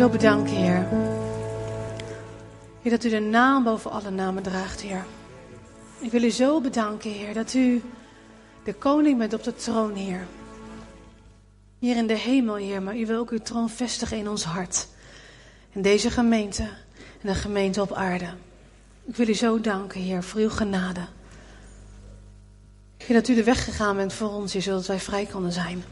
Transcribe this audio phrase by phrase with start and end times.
[0.00, 0.88] Zo bedanken, Heer.
[2.82, 5.04] Heer, dat u de naam boven alle namen draagt, Heer.
[5.98, 7.82] Ik wil u zo bedanken, Heer, dat u
[8.64, 10.26] de koning bent op de troon, Heer.
[11.78, 14.88] Hier in de hemel, Heer, maar u wil ook uw troon vestigen in ons hart.
[15.72, 16.62] In deze gemeente
[17.22, 18.28] en de gemeente op aarde.
[19.04, 21.06] Ik wil u zo danken, Heer, voor uw genade.
[22.96, 25.84] Heer, dat u de weg gegaan bent voor ons, Heer, zodat wij vrij konden zijn.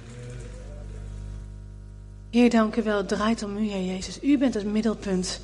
[2.30, 2.96] Heer, dank u wel.
[2.96, 4.22] Het draait om u, Heer Jezus.
[4.22, 5.40] U bent het middelpunt.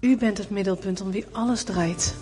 [0.00, 2.14] U bent het middelpunt om wie alles draait.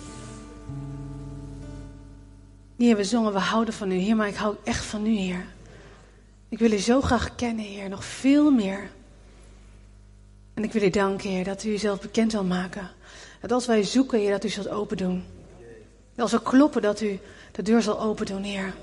[2.77, 5.45] Heer, we zongen, we houden van u, Heer, maar ik hou echt van u, Heer.
[6.49, 8.89] Ik wil u zo graag kennen, Heer, nog veel meer.
[10.53, 12.91] En ik wil u danken, Heer, dat u uzelf bekend wil maken.
[13.41, 15.23] Dat als wij zoeken, Heer, dat u zult open doen.
[16.15, 17.19] Dat als we kloppen, dat u
[17.51, 18.73] de deur zal open doen, Heer.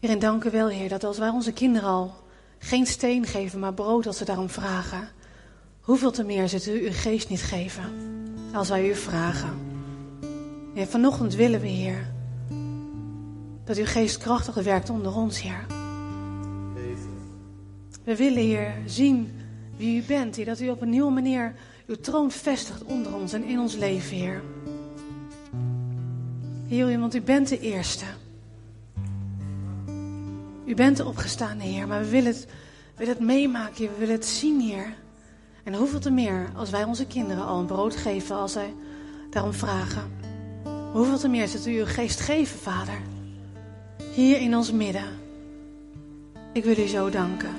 [0.00, 2.26] Heer, en dank u wel, Heer, dat als wij onze kinderen al
[2.58, 5.08] geen steen geven, maar brood als ze daarom vragen.
[5.80, 7.92] Hoeveel te meer zult u uw geest niet geven
[8.52, 9.50] als wij u vragen.
[10.74, 12.06] Heer, vanochtend willen we, Heer,
[13.64, 15.66] dat uw geest krachtig werkt onder ons, Heer.
[18.04, 19.30] We willen, Heer, zien
[19.76, 21.54] wie u bent, Heer, dat u op een nieuwe manier
[21.86, 24.42] uw troon vestigt onder ons en in ons leven, Heer.
[26.66, 28.04] Heer, want u bent de eerste.
[30.68, 32.46] U bent de opgestaande Heer, maar we willen het,
[32.96, 34.94] willen het meemaken, we willen het zien, Heer.
[35.64, 38.74] En hoeveel te meer als wij onze kinderen al een brood geven als zij
[39.30, 40.10] daarom vragen.
[40.92, 43.00] Hoeveel te meer zult u uw geest geven, Vader.
[44.14, 45.08] Hier in ons midden.
[46.52, 47.54] Ik wil u zo danken.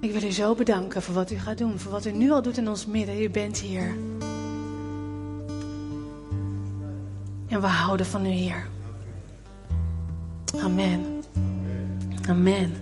[0.00, 2.42] Ik wil u zo bedanken voor wat u gaat doen, voor wat u nu al
[2.42, 3.22] doet in ons midden.
[3.22, 3.96] U bent hier.
[7.48, 8.76] En we houden van u, Heer.
[10.56, 11.24] Amen.
[12.28, 12.76] Amen.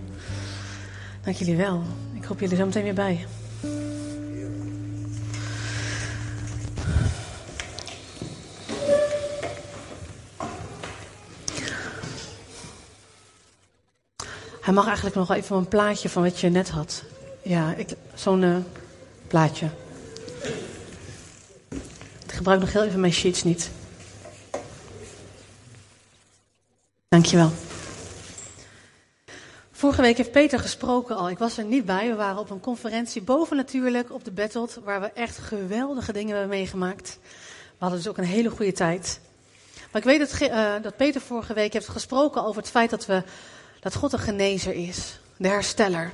[1.22, 1.82] Dank jullie wel.
[2.14, 3.26] Ik hoop jullie zo meteen weer bij.
[14.60, 17.04] Hij mag eigenlijk nog even een plaatje van wat je net had.
[17.42, 17.74] Ja,
[18.14, 18.56] zo'n uh,
[19.28, 19.68] plaatje.
[22.26, 23.70] Ik gebruik nog heel even mijn sheets niet.
[27.08, 27.50] Dankjewel.
[29.70, 31.30] Vorige week heeft Peter gesproken al.
[31.30, 32.08] Ik was er niet bij.
[32.08, 36.30] We waren op een conferentie boven natuurlijk op de Battled, waar we echt geweldige dingen
[36.30, 37.18] hebben meegemaakt.
[37.22, 39.20] We hadden dus ook een hele goede tijd.
[39.92, 43.06] Maar ik weet dat, uh, dat Peter vorige week heeft gesproken over het feit dat,
[43.06, 43.22] we,
[43.80, 46.12] dat God een genezer is, de hersteller.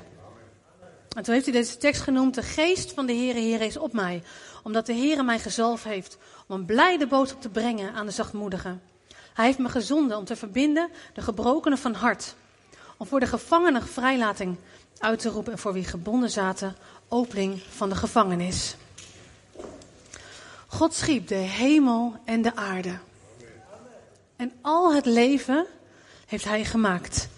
[1.17, 3.93] En toen heeft hij deze tekst genoemd, de geest van de Heere Heer is op
[3.93, 4.23] mij,
[4.63, 8.92] omdat de Heere mij gezalf heeft om een blijde boodschap te brengen aan de zachtmoedigen.
[9.34, 12.34] Hij heeft me gezonden om te verbinden de gebrokenen van hart.
[12.97, 14.56] Om voor de gevangenen vrijlating
[14.98, 16.76] uit te roepen en voor wie gebonden zaten,
[17.09, 18.76] opening van de gevangenis.
[20.66, 22.98] God schiep de hemel en de aarde.
[24.37, 25.66] En al het leven
[26.26, 27.28] heeft hij gemaakt.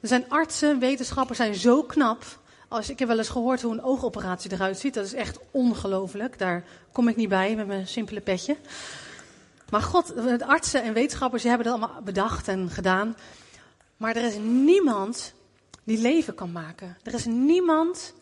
[0.00, 2.24] Er zijn artsen, wetenschappers zijn zo knap.
[2.68, 4.94] Als, ik heb wel eens gehoord hoe een oogoperatie eruit ziet.
[4.94, 6.38] Dat is echt ongelooflijk.
[6.38, 8.56] Daar kom ik niet bij met mijn simpele petje.
[9.74, 13.16] Maar God, de artsen en wetenschappers die hebben dat allemaal bedacht en gedaan.
[13.96, 15.34] Maar er is niemand
[15.84, 16.96] die leven kan maken.
[17.02, 18.14] Er is niemand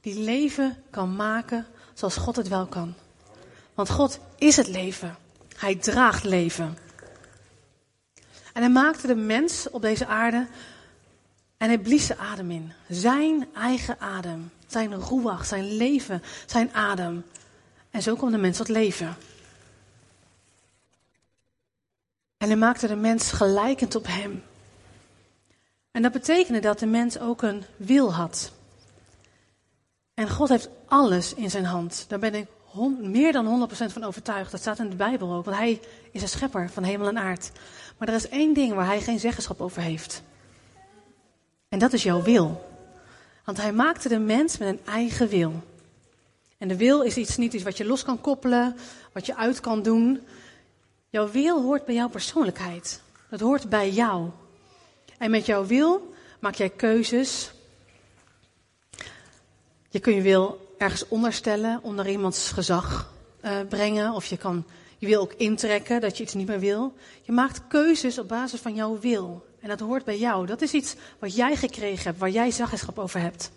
[0.00, 2.94] die leven kan maken zoals God het wel kan.
[3.74, 5.16] Want God is het leven.
[5.56, 6.78] Hij draagt leven.
[8.52, 10.46] En hij maakte de mens op deze aarde
[11.56, 12.72] en hij blies de adem in.
[12.88, 14.50] Zijn eigen adem.
[14.66, 17.24] Zijn roewag, zijn leven, zijn adem.
[17.90, 19.16] En zo kwam de mens tot leven.
[22.40, 24.42] En hij maakte de mens gelijkend op hem.
[25.90, 28.52] En dat betekende dat de mens ook een wil had.
[30.14, 32.04] En God heeft alles in zijn hand.
[32.08, 32.46] Daar ben ik
[33.00, 34.50] meer dan 100% van overtuigd.
[34.50, 35.44] Dat staat in de Bijbel ook.
[35.44, 35.80] Want hij
[36.10, 37.50] is een schepper van hemel en aard.
[37.98, 40.22] Maar er is één ding waar hij geen zeggenschap over heeft.
[41.68, 42.70] En dat is jouw wil.
[43.44, 45.52] Want hij maakte de mens met een eigen wil.
[46.58, 48.76] En de wil is iets niet iets wat je los kan koppelen,
[49.12, 50.20] wat je uit kan doen.
[51.10, 53.02] Jouw wil hoort bij jouw persoonlijkheid.
[53.30, 54.30] Dat hoort bij jou.
[55.18, 57.52] En met jouw wil maak jij keuzes.
[59.88, 63.12] Je kun je wil ergens onderstellen, onder iemands gezag
[63.44, 64.12] uh, brengen.
[64.12, 64.64] Of je kan
[65.00, 66.94] je wil ook intrekken, dat je iets niet meer wil.
[67.22, 69.46] Je maakt keuzes op basis van jouw wil.
[69.60, 70.46] En dat hoort bij jou.
[70.46, 73.50] Dat is iets wat jij gekregen hebt, waar jij zeggenschap over hebt.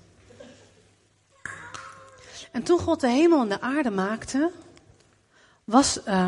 [2.52, 4.52] En toen God de hemel en de aarde maakte,
[5.64, 6.28] was, uh,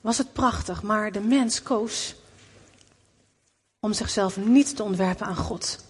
[0.00, 2.14] was het prachtig, maar de mens koos
[3.80, 5.84] om zichzelf niet te ontwerpen aan God.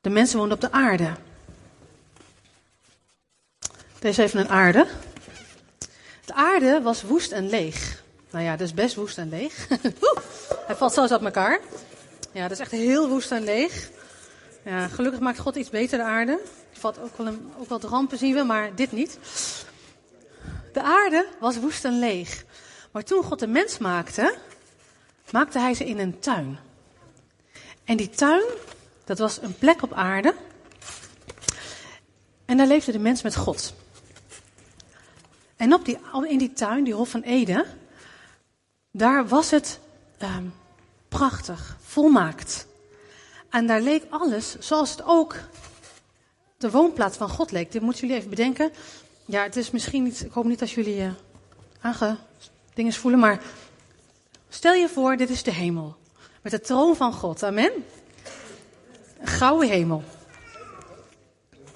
[0.00, 1.12] De mensen woonden op de aarde.
[3.98, 4.86] Deze even een aarde.
[6.24, 8.02] De aarde was woest en leeg.
[8.30, 9.68] Nou ja, dus best woest en leeg.
[10.66, 11.60] Hij valt zelfs uit elkaar.
[12.32, 13.90] Ja, dat is echt heel woest en leeg.
[14.64, 16.32] Ja, gelukkig maakt God iets beter de aarde.
[16.72, 19.18] Er valt ook wel, een, ook wel rampen zien we, maar dit niet.
[20.72, 22.44] De aarde was woest en leeg.
[22.94, 24.36] Maar toen God de mens maakte,
[25.30, 26.58] maakte hij ze in een tuin.
[27.84, 28.42] En die tuin,
[29.04, 30.34] dat was een plek op aarde.
[32.44, 33.74] En daar leefde de mens met God.
[35.56, 35.98] En op die,
[36.28, 37.64] in die tuin, die Hof van Eden,
[38.90, 39.80] daar was het
[40.22, 40.54] um,
[41.08, 42.66] prachtig, volmaakt.
[43.50, 45.36] En daar leek alles zoals het ook
[46.56, 47.72] de woonplaats van God leek.
[47.72, 48.72] Dit moeten jullie even bedenken.
[49.24, 51.12] Ja, het is misschien niet, ik hoop niet dat jullie uh,
[51.80, 52.16] aange
[52.74, 53.40] dingen voelen, maar
[54.48, 55.96] stel je voor, dit is de hemel.
[56.42, 57.72] Met de troon van God, amen.
[59.20, 60.02] Een gouden hemel.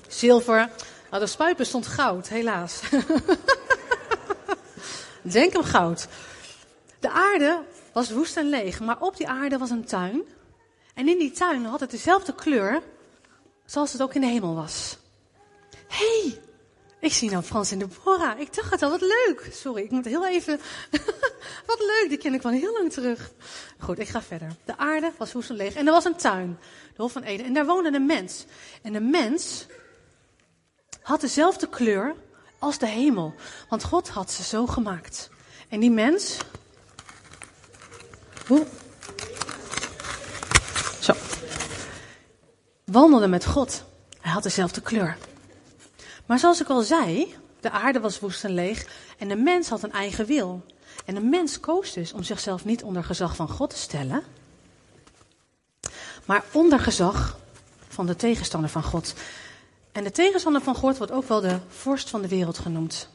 [0.08, 0.70] Zilver.
[1.10, 2.80] Nou, de spuit bestond goud, helaas.
[5.22, 6.08] Denk hem goud.
[7.00, 7.62] De aarde
[7.92, 10.22] was woest en leeg, maar op die aarde was een tuin.
[10.94, 12.82] En in die tuin had het dezelfde kleur
[13.64, 14.96] zoals het ook in de hemel was.
[15.88, 16.40] hey,
[17.00, 18.40] ik zie nou Frans en Deborah.
[18.40, 19.48] Ik dacht het al, wat leuk.
[19.52, 20.60] Sorry, ik moet heel even...
[21.66, 23.30] wat leuk, die ken ik van heel lang terug.
[23.78, 24.56] Goed, ik ga verder.
[24.64, 25.74] De aarde was woest en leeg.
[25.74, 26.58] En er was een tuin,
[26.96, 27.46] de Hof van Eden.
[27.46, 28.44] En daar woonde een mens.
[28.82, 29.66] En de mens
[31.02, 32.14] had dezelfde kleur
[32.58, 33.34] als de hemel.
[33.68, 35.30] Want God had ze zo gemaakt.
[35.68, 36.36] En die mens.
[38.46, 38.66] Hoe?
[41.00, 41.12] Zo.
[42.84, 43.84] Wandelde met God.
[44.20, 45.16] Hij had dezelfde kleur.
[46.28, 48.86] Maar zoals ik al zei, de aarde was woest en leeg
[49.18, 50.64] en de mens had een eigen wil.
[51.04, 54.22] En de mens koos dus om zichzelf niet onder gezag van God te stellen,
[56.24, 57.38] maar onder gezag
[57.88, 59.14] van de tegenstander van God.
[59.92, 63.08] En de tegenstander van God wordt ook wel de vorst van de wereld genoemd.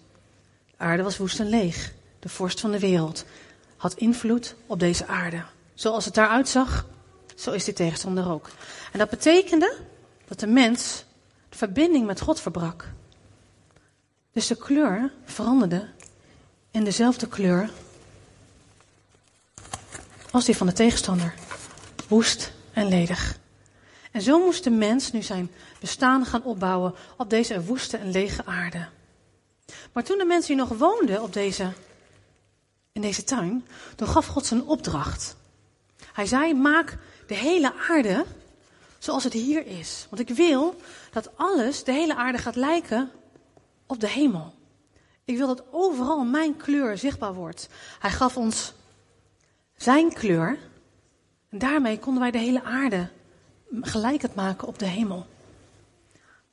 [0.66, 1.94] De aarde was woest en leeg.
[2.20, 3.26] De vorst van de wereld
[3.78, 5.44] had invloed op deze aarde.
[5.74, 6.86] Zoals het daaruit zag,
[7.36, 8.50] zo is die tegenstander ook.
[8.92, 9.78] En dat betekende
[10.28, 11.06] dat de mens
[11.50, 12.88] de verbinding met God verbrak.
[14.34, 15.90] Dus de kleur veranderde
[16.72, 17.70] in dezelfde kleur
[20.32, 21.34] als die van de tegenstander.
[22.08, 23.38] Woest en ledig.
[24.12, 28.46] En zo moest de mens nu zijn bestaan gaan opbouwen op deze woeste en lege
[28.46, 28.88] aarde.
[29.92, 31.72] Maar toen de mens hier nog woonde op deze,
[32.92, 33.66] in deze tuin,
[33.96, 35.36] toen gaf God zijn opdracht.
[36.14, 36.98] Hij zei, maak
[37.28, 38.26] de hele aarde
[39.00, 40.08] zoals het hier is.
[40.10, 40.82] Want ik wil
[41.12, 43.12] dat alles, de hele aarde gaat lijken
[43.86, 44.54] op de hemel.
[45.26, 47.70] Ik wil dat overal mijn kleur zichtbaar wordt.
[48.00, 48.74] Hij gaf ons
[49.78, 50.58] zijn kleur.
[51.50, 53.10] En daarmee konden wij de hele aarde
[53.82, 55.26] gelijkend maken op de hemel.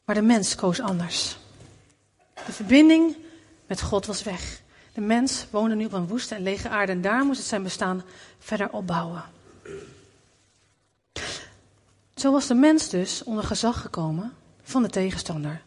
[0.05, 1.38] Maar de mens koos anders.
[2.47, 3.17] De verbinding
[3.67, 4.61] met God was weg.
[4.93, 7.62] De mens woonde nu op een woeste en lege aarde en daar moest het zijn
[7.62, 8.03] bestaan
[8.38, 9.25] verder opbouwen.
[12.15, 15.62] Zo was de mens dus onder gezag gekomen van de tegenstander.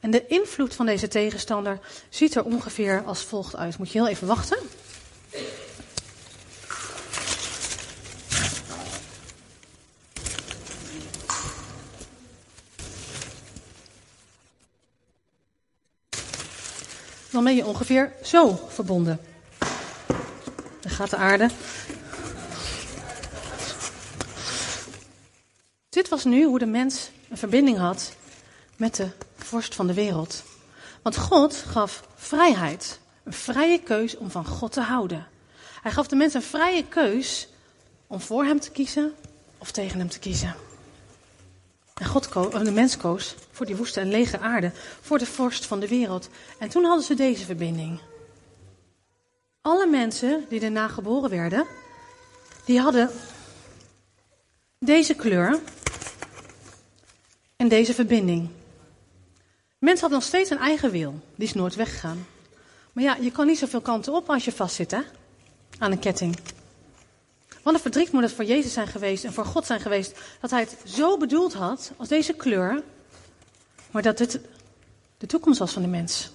[0.00, 1.78] En de invloed van deze tegenstander
[2.08, 3.78] ziet er ongeveer als volgt uit.
[3.78, 4.58] Moet je heel even wachten.
[17.30, 19.20] Dan ben je ongeveer zo verbonden.
[20.80, 21.50] Dan gaat de aarde.
[25.88, 28.12] Dit was nu hoe de mens een verbinding had
[28.76, 29.08] met de
[29.46, 30.42] vorst van de wereld.
[31.02, 35.26] Want God gaf vrijheid, een vrije keus om van God te houden.
[35.82, 37.48] Hij gaf de mens een vrije keus
[38.06, 39.14] om voor hem te kiezen
[39.58, 40.54] of tegen hem te kiezen.
[41.94, 45.66] En God koos, de mens koos voor die woeste en lege aarde, voor de vorst
[45.66, 46.28] van de wereld.
[46.58, 48.00] En toen hadden ze deze verbinding.
[49.60, 51.66] Alle mensen die daarna geboren werden,
[52.64, 53.10] die hadden
[54.78, 55.60] deze kleur
[57.56, 58.48] en deze verbinding.
[59.86, 61.20] Mens had nog steeds een eigen wil.
[61.34, 62.26] Die is nooit weggegaan.
[62.92, 65.00] Maar ja, je kan niet zoveel kanten op als je vastzit hè?
[65.78, 66.38] aan een ketting.
[67.62, 70.18] Wat een verdriet moet het voor Jezus zijn geweest en voor God zijn geweest.
[70.40, 72.82] Dat hij het zo bedoeld had als deze kleur.
[73.90, 74.40] Maar dat dit
[75.18, 76.30] de toekomst was van de mens.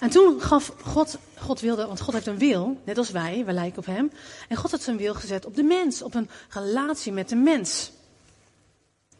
[0.00, 3.52] En toen gaf God, God wilde, want God heeft een wil, net als wij, we
[3.52, 4.12] lijken op hem.
[4.48, 7.90] En God had zijn wil gezet op de mens, op een relatie met de mens.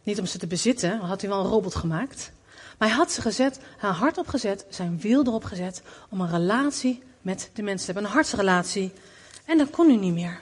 [0.03, 2.33] Niet om ze te bezitten, had hij wel een robot gemaakt.
[2.79, 7.03] Maar hij had ze gezet, haar hart opgezet, zijn wil erop gezet om een relatie
[7.23, 8.11] met de mensen te hebben.
[8.11, 8.93] Een hartsrelatie.
[9.45, 10.41] En dat kon nu niet meer.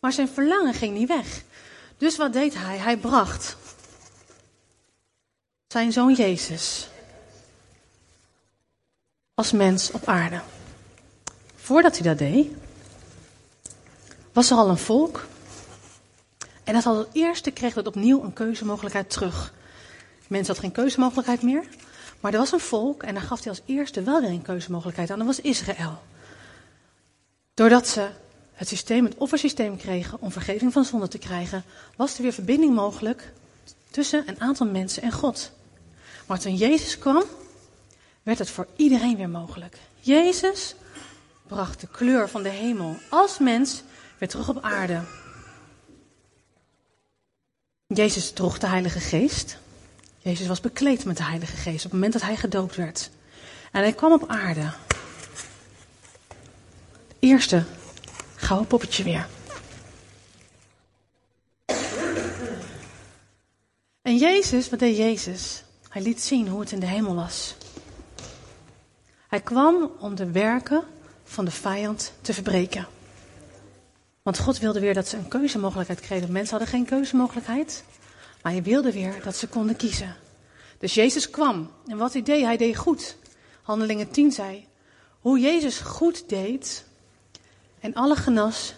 [0.00, 1.42] Maar zijn verlangen ging niet weg.
[1.96, 2.78] Dus wat deed hij?
[2.78, 3.56] Hij bracht
[5.66, 6.88] zijn zoon Jezus
[9.34, 10.40] als mens op aarde.
[11.56, 12.50] Voordat hij dat deed,
[14.32, 15.26] was er al een volk.
[16.64, 19.52] En dat als eerste kreeg dat opnieuw een keuzemogelijkheid terug.
[20.32, 21.64] Mensen had geen keuzemogelijkheid meer.
[22.20, 25.10] Maar er was een volk en daar gaf hij als eerste wel weer een keuzemogelijkheid
[25.10, 25.18] aan.
[25.18, 26.02] Dat was Israël.
[27.54, 28.08] Doordat ze
[28.52, 31.64] het systeem, het offersysteem kregen om vergeving van zonde te krijgen,
[31.96, 33.32] was er weer verbinding mogelijk
[33.90, 35.50] tussen een aantal mensen en God.
[36.26, 37.22] Maar toen Jezus kwam,
[38.22, 39.76] werd het voor iedereen weer mogelijk.
[40.00, 40.74] Jezus
[41.46, 43.82] bracht de kleur van de hemel als mens
[44.18, 45.00] weer terug op aarde.
[47.86, 49.60] Jezus droeg de Heilige Geest.
[50.22, 53.10] Jezus was bekleed met de Heilige Geest op het moment dat hij gedoopt werd.
[53.72, 54.72] En hij kwam op aarde.
[57.18, 57.64] Eerste
[58.36, 59.26] gouden poppetje weer.
[64.02, 65.62] En Jezus, wat deed Jezus?
[65.88, 67.54] Hij liet zien hoe het in de hemel was.
[69.28, 70.82] Hij kwam om de werken
[71.24, 72.86] van de vijand te verbreken.
[74.22, 76.32] Want God wilde weer dat ze een keuzemogelijkheid kregen.
[76.32, 77.84] Mensen hadden geen keuzemogelijkheid,
[78.42, 80.16] maar hij wilde weer dat ze konden kiezen.
[80.78, 81.70] Dus Jezus kwam.
[81.86, 83.16] En wat hij deed, hij deed goed.
[83.62, 84.66] Handelingen 10 zei,
[85.20, 86.84] hoe Jezus goed deed
[87.80, 88.74] en alle genas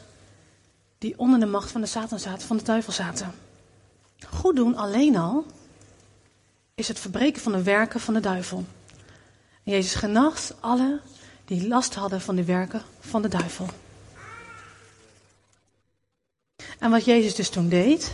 [0.99, 3.35] die onder de macht van de Satan zaten, van de duivel zaten.
[4.31, 5.47] Goed doen alleen al
[6.75, 8.65] is het verbreken van de werken van de duivel.
[9.63, 11.01] En Jezus genas alle
[11.45, 13.67] die last hadden van de werken van de duivel.
[16.79, 18.13] En wat Jezus dus toen deed.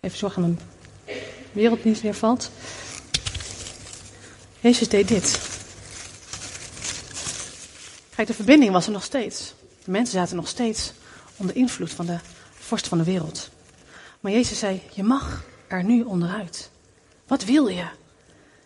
[0.00, 1.18] Even zorgen dat mijn
[1.52, 2.50] wereld niet weer valt.
[4.60, 5.40] Jezus deed dit.
[8.14, 9.54] Kijk, de verbinding was er nog steeds.
[9.84, 10.92] De mensen zaten nog steeds
[11.36, 12.18] onder invloed van de
[12.58, 13.50] vorst van de wereld.
[14.20, 16.70] Maar Jezus zei: Je mag er nu onderuit.
[17.26, 17.86] Wat wil je?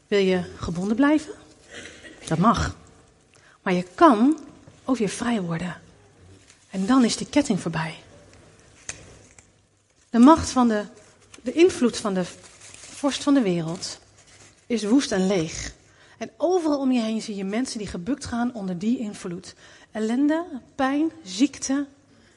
[0.09, 1.33] Wil je gebonden blijven?
[2.27, 2.77] Dat mag.
[3.62, 4.39] Maar je kan
[4.85, 5.81] ook weer vrij worden.
[6.71, 7.95] En dan is die ketting voorbij.
[10.11, 10.85] De macht van de,
[11.43, 12.25] de invloed van de
[12.75, 13.99] vorst van de wereld
[14.67, 15.75] is woest en leeg.
[16.19, 19.55] En overal om je heen zie je mensen die gebukt gaan onder die invloed.
[19.91, 20.45] Ellende,
[20.75, 21.87] pijn, ziekte,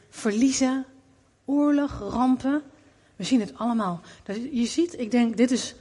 [0.10, 0.86] verliezen,
[1.46, 2.62] oorlog, rampen.
[3.16, 4.02] We zien het allemaal.
[4.52, 5.76] Je ziet, ik denk, dit is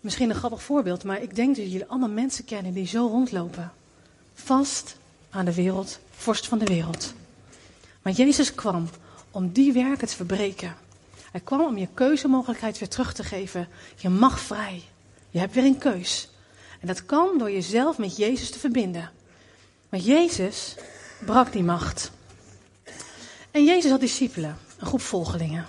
[0.00, 3.72] misschien een grappig voorbeeld, maar ik denk dat jullie allemaal mensen kennen die zo rondlopen.
[4.34, 4.96] Vast
[5.30, 7.14] aan de wereld, vorst van de wereld.
[8.02, 8.88] Maar Jezus kwam
[9.30, 10.85] om die werken te verbreken.
[11.36, 13.68] Hij kwam om je keuzemogelijkheid weer terug te geven.
[13.96, 14.82] Je mag vrij.
[15.30, 16.30] Je hebt weer een keus.
[16.80, 19.10] En dat kan door jezelf met Jezus te verbinden.
[19.88, 20.74] Maar Jezus
[21.24, 22.10] brak die macht.
[23.50, 25.66] En Jezus had discipelen, een groep volgelingen.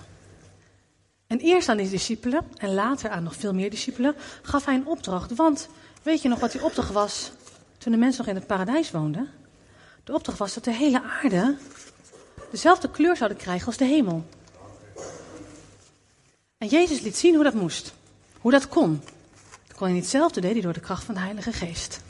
[1.26, 4.86] En eerst aan die discipelen en later aan nog veel meer discipelen gaf hij een
[4.86, 5.34] opdracht.
[5.34, 5.68] Want
[6.02, 7.30] weet je nog wat die opdracht was
[7.78, 9.30] toen de mensen nog in het paradijs woonden?
[10.04, 11.56] De opdracht was dat de hele aarde
[12.50, 14.24] dezelfde kleur zouden krijgen als de hemel.
[16.58, 17.94] En Jezus liet zien hoe dat moest.
[18.40, 19.02] Hoe dat kon.
[19.66, 22.00] Dat kon hij niet zelf, dat deed hij door de kracht van de Heilige Geest.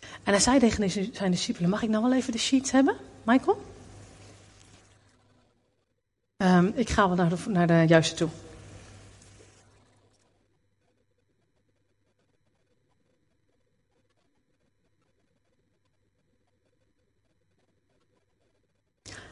[0.00, 3.64] En hij zei tegen zijn discipelen, mag ik nou wel even de sheets hebben, Michael?
[6.36, 8.28] Um, ik ga wel naar naar de juiste toe.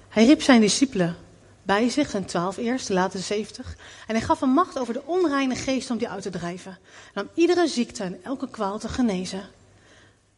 [0.09, 1.24] Hij riep zijn discipelen
[1.65, 3.77] bij zich, zijn twaalf eerst, later zeventig.
[4.07, 6.79] En hij gaf hem macht over de onreine geest om die uit te drijven.
[7.15, 9.43] En om iedere ziekte en elke kwaal te genezen.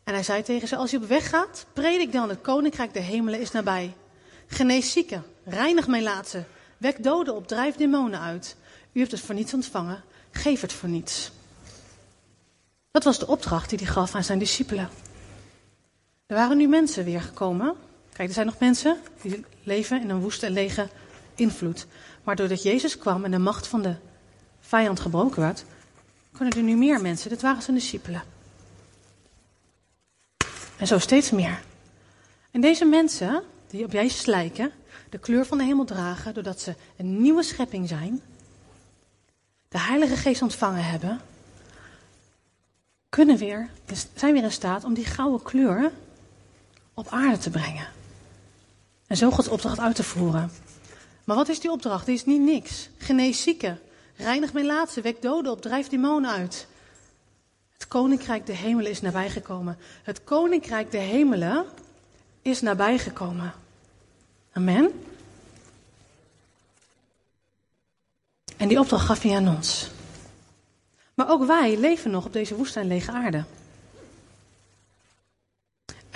[0.05, 3.03] En hij zei tegen ze, als je op weg gaat, predik dan het koninkrijk der
[3.03, 3.95] hemelen is nabij.
[4.47, 6.45] Genees zieken, reinig mijn laatste,
[6.79, 8.57] wek doden op, drijf demonen uit.
[8.93, 11.31] U hebt het voor niets ontvangen, geef het voor niets.
[12.91, 14.89] Dat was de opdracht die hij gaf aan zijn discipelen.
[16.27, 17.75] Er waren nu mensen weer gekomen.
[18.13, 20.89] Kijk, er zijn nog mensen die leven in een woeste en lege
[21.39, 21.87] invloed.
[22.25, 23.95] Maar doordat Jezus kwam en de macht van de
[24.61, 25.65] vijand gebroken werd,
[26.33, 27.31] kunnen er nu meer mensen.
[27.31, 28.23] Dat waren zijn discipelen.
[30.77, 31.63] En zo steeds meer.
[32.51, 34.73] En deze mensen, die op Jezus lijken,
[35.11, 38.21] de kleur van de hemel dragen, doordat ze een nieuwe schepping zijn,
[39.69, 41.21] de Heilige Geest ontvangen hebben,
[43.09, 43.69] kunnen weer,
[44.15, 45.93] zijn weer in staat om die gouden kleur
[46.95, 47.89] op aarde te brengen.
[49.07, 50.51] En zo Gods opdracht uit te voeren.
[51.27, 52.07] Maar wat is die opdracht?
[52.07, 52.89] Die is niet niks.
[52.99, 53.81] Genees zieken.
[54.17, 55.01] Reinig mijn laatste.
[55.01, 55.63] Wek doden op.
[55.63, 56.67] Drijf demonen uit.
[57.73, 59.79] Het koninkrijk de hemelen is nabijgekomen.
[60.03, 61.65] Het koninkrijk de hemelen
[62.43, 63.53] is nabijgekomen.
[64.53, 65.05] Amen.
[68.57, 69.91] En die opdracht gaf hij aan ons.
[71.15, 73.45] Maar ook wij leven nog op deze woestijnlege aarde.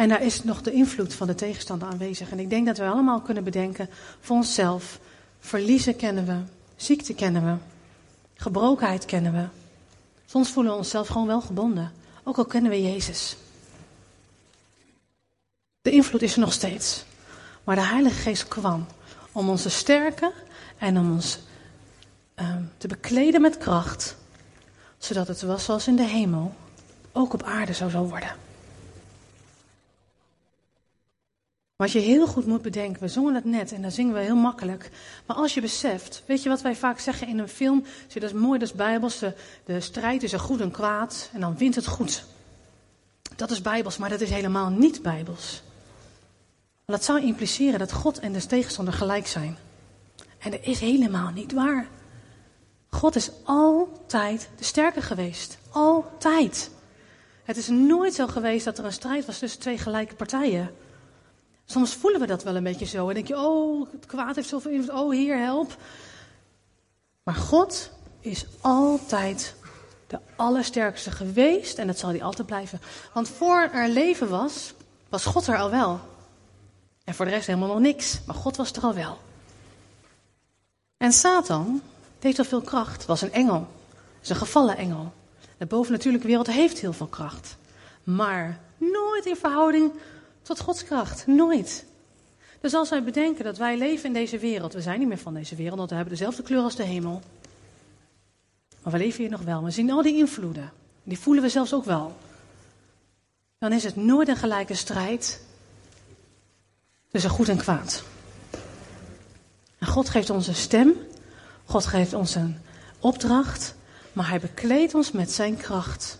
[0.00, 2.30] En daar is nog de invloed van de tegenstander aanwezig.
[2.30, 3.88] En ik denk dat we allemaal kunnen bedenken
[4.20, 4.98] voor onszelf.
[5.40, 6.36] Verliezen kennen we,
[6.76, 7.54] ziekte kennen we,
[8.34, 9.44] gebrokenheid kennen we.
[10.26, 11.92] Soms voelen we onszelf gewoon wel gebonden,
[12.22, 13.36] ook al kennen we Jezus.
[15.82, 17.04] De invloed is er nog steeds.
[17.64, 18.86] Maar de Heilige Geest kwam
[19.32, 20.32] om ons te sterken
[20.78, 21.38] en om ons
[22.36, 24.16] uh, te bekleden met kracht,
[24.98, 26.54] zodat het was zoals in de hemel,
[27.12, 28.48] ook op aarde zou zo worden.
[31.80, 34.36] Wat je heel goed moet bedenken, we zongen het net en dan zingen we heel
[34.36, 34.90] makkelijk.
[35.26, 37.84] Maar als je beseft, weet je wat wij vaak zeggen in een film?
[38.12, 39.18] Dat is mooi, dat is bijbels.
[39.18, 39.34] De,
[39.64, 42.24] de strijd is er goed en kwaad en dan wint het goed.
[43.36, 45.62] Dat is bijbels, maar dat is helemaal niet bijbels.
[46.84, 49.56] Want dat zou impliceren dat God en de tegenstander gelijk zijn.
[50.38, 51.88] En dat is helemaal niet waar.
[52.90, 55.58] God is altijd de sterke geweest.
[55.70, 56.70] Altijd.
[57.44, 60.70] Het is nooit zo geweest dat er een strijd was tussen twee gelijke partijen.
[61.70, 63.08] Soms voelen we dat wel een beetje zo.
[63.08, 64.96] En denk je, oh, het kwaad heeft zoveel invloed.
[64.96, 65.76] Oh, Heer, help.
[67.22, 69.54] Maar God is altijd
[70.06, 71.78] de allersterkste geweest.
[71.78, 72.80] En dat zal hij altijd blijven.
[73.12, 74.72] Want voor er leven was,
[75.08, 76.00] was God er al wel.
[77.04, 78.20] En voor de rest helemaal nog niks.
[78.26, 79.18] Maar God was er al wel.
[80.96, 81.82] En Satan
[82.20, 83.06] heeft al veel kracht.
[83.06, 83.68] Was een engel.
[84.22, 85.12] Is een gevallen engel.
[85.58, 87.56] De bovennatuurlijke wereld heeft heel veel kracht.
[88.04, 89.92] Maar nooit in verhouding
[90.42, 91.26] tot Gods kracht.
[91.26, 91.84] Nooit.
[92.60, 95.34] Dus als wij bedenken dat wij leven in deze wereld, we zijn niet meer van
[95.34, 97.22] deze wereld, want we hebben dezelfde kleur als de hemel.
[98.82, 99.64] Maar we leven hier nog wel.
[99.64, 100.72] We zien al die invloeden.
[101.02, 102.16] Die voelen we zelfs ook wel.
[103.58, 105.40] Dan is het nooit een gelijke strijd
[107.10, 108.02] tussen goed en kwaad.
[109.78, 110.92] En God geeft ons een stem.
[111.64, 112.58] God geeft ons een
[112.98, 113.74] opdracht.
[114.12, 116.18] Maar hij bekleedt ons met zijn kracht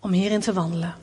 [0.00, 0.94] om hierin te wandelen.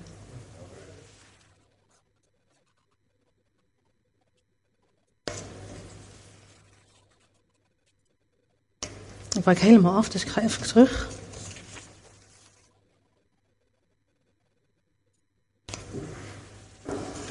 [9.47, 11.10] Ik wijk helemaal af, dus ik ga even terug.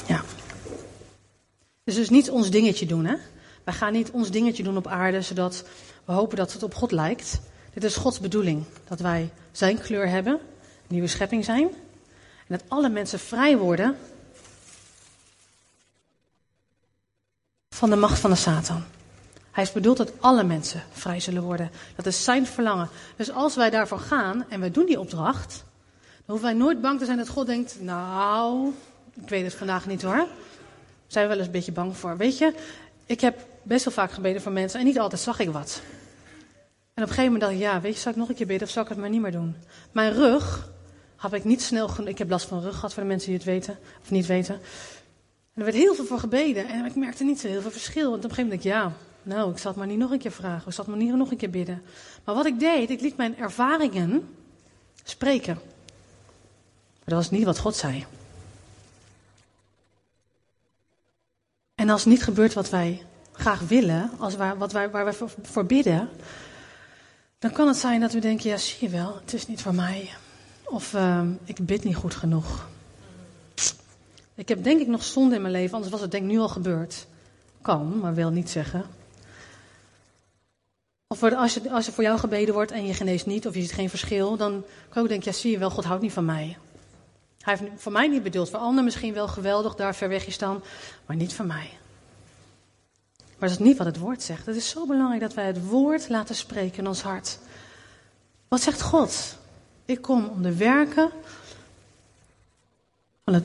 [0.07, 0.23] Ja.
[1.85, 3.17] Dus dus niet ons dingetje doen, hè?
[3.65, 5.65] Wij gaan niet ons dingetje doen op aarde, zodat
[6.05, 7.41] we hopen dat het op God lijkt.
[7.75, 8.65] Dit is Gods bedoeling.
[8.89, 10.41] Dat wij zijn kleur hebben,
[10.87, 11.69] nieuwe schepping zijn.
[12.47, 13.97] En dat alle mensen vrij worden
[17.71, 18.85] van de macht van de Satan.
[19.57, 21.71] Hij is bedoeld dat alle mensen vrij zullen worden.
[21.95, 22.89] Dat is zijn verlangen.
[23.17, 25.65] Dus als wij daarvoor gaan en wij doen die opdracht,
[26.01, 28.73] dan hoeven wij nooit bang te zijn dat God denkt, nou,
[29.15, 30.27] ik weet het vandaag niet hoor.
[31.07, 32.17] Zijn we wel eens een beetje bang voor.
[32.17, 32.55] Weet je,
[33.07, 35.81] ik heb best wel vaak gebeden voor mensen en niet altijd zag ik wat.
[36.95, 38.47] En op een gegeven moment dacht ik, ja, weet je, zal ik nog een keer
[38.47, 39.57] bidden of zal ik het maar niet meer doen?
[39.93, 40.71] Mijn rug
[41.17, 42.11] had ik niet snel genoeg.
[42.11, 44.55] Ik heb last van rug gehad voor de mensen die het weten of niet weten.
[44.55, 44.61] En
[45.55, 48.11] er werd heel veel voor gebeden en ik merkte niet zo heel veel verschil.
[48.11, 50.11] Want op een gegeven moment dacht ik, ja, nou, ik zal het maar niet nog
[50.11, 50.69] een keer vragen.
[50.69, 51.83] Ik zal het maar niet nog een keer bidden.
[52.25, 54.29] Maar wat ik deed, ik liet mijn ervaringen
[55.05, 55.55] spreken.
[55.55, 58.07] Maar dat was niet wat God zei.
[61.75, 65.67] En als niet gebeurt wat wij graag willen, als waar, wat wij, waar wij voor,
[65.67, 66.09] bidden,
[67.39, 69.75] dan kan het zijn dat we denken, ja zie je wel, het is niet voor
[69.75, 70.11] mij.
[70.65, 72.69] Of uh, ik bid niet goed genoeg.
[74.35, 76.39] Ik heb denk ik nog zonde in mijn leven, anders was het denk ik nu
[76.39, 77.07] al gebeurd.
[77.63, 78.85] Kan, maar wil niet zeggen.
[81.09, 83.61] Of als, je, als er voor jou gebeden wordt en je geneest niet of je
[83.61, 86.13] ziet geen verschil, dan kan je ook denken, ja zie je wel, God houdt niet
[86.13, 86.59] van mij.
[87.41, 90.39] Hij heeft voor mij niet bedoeld, voor anderen misschien wel geweldig, daar ver weg is
[90.39, 90.63] dan,
[91.07, 91.71] maar niet voor mij.
[93.17, 94.47] Maar dat is niet wat het woord zegt.
[94.47, 97.39] Het is zo belangrijk dat wij het woord laten spreken in ons hart.
[98.49, 99.37] Wat zegt God?
[99.85, 101.11] Ik kom om de werken
[103.25, 103.45] van het,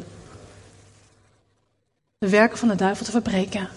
[2.17, 3.69] de werken van de duivel te verbreken.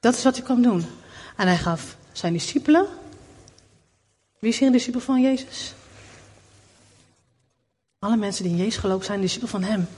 [0.00, 0.86] Dat is wat hij kwam doen.
[1.36, 2.86] En hij gaf zijn discipelen.
[4.38, 5.74] Wie is hier een discipel van Jezus?
[7.98, 9.88] Alle mensen die in Jezus gelopen zijn, discipel van hem.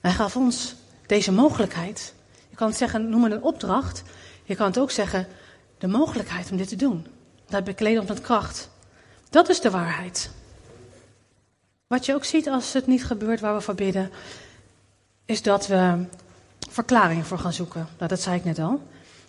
[0.00, 0.74] hij gaf ons
[1.06, 2.14] deze mogelijkheid.
[2.50, 4.02] Je kan het zeggen, noem het een opdracht.
[4.44, 5.26] Je kan het ook zeggen,
[5.78, 7.06] de mogelijkheid om dit te doen.
[7.48, 8.70] Dat bekleden ons met kracht.
[9.30, 10.30] Dat is de waarheid.
[11.86, 14.10] Wat je ook ziet als het niet gebeurt waar we voor bidden,
[15.24, 16.04] is dat we
[16.70, 17.88] verklaringen voor gaan zoeken.
[17.96, 18.82] Nou, dat zei ik net al.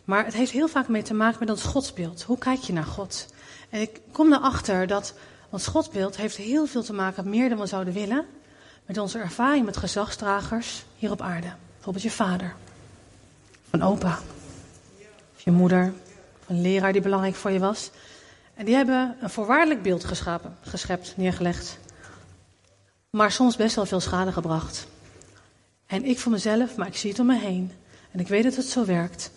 [0.05, 2.23] Maar het heeft heel vaak mee te maken met ons godsbeeld.
[2.23, 3.27] Hoe kijk je naar God?
[3.69, 5.13] En ik kom erachter dat
[5.49, 8.25] ons godsbeeld heeft heel veel te maken, meer dan we zouden willen,
[8.85, 11.53] met onze ervaring met gezagsdragers hier op aarde.
[11.73, 12.55] Bijvoorbeeld je vader,
[13.69, 14.19] van opa,
[15.35, 15.93] je moeder,
[16.47, 17.91] een leraar die belangrijk voor je was.
[18.53, 21.77] En die hebben een voorwaardelijk beeld geschapen, geschept, neergelegd.
[23.09, 24.87] Maar soms best wel veel schade gebracht.
[25.85, 27.71] En ik voor mezelf, maar ik zie het om me heen.
[28.11, 29.31] En ik weet dat het zo werkt.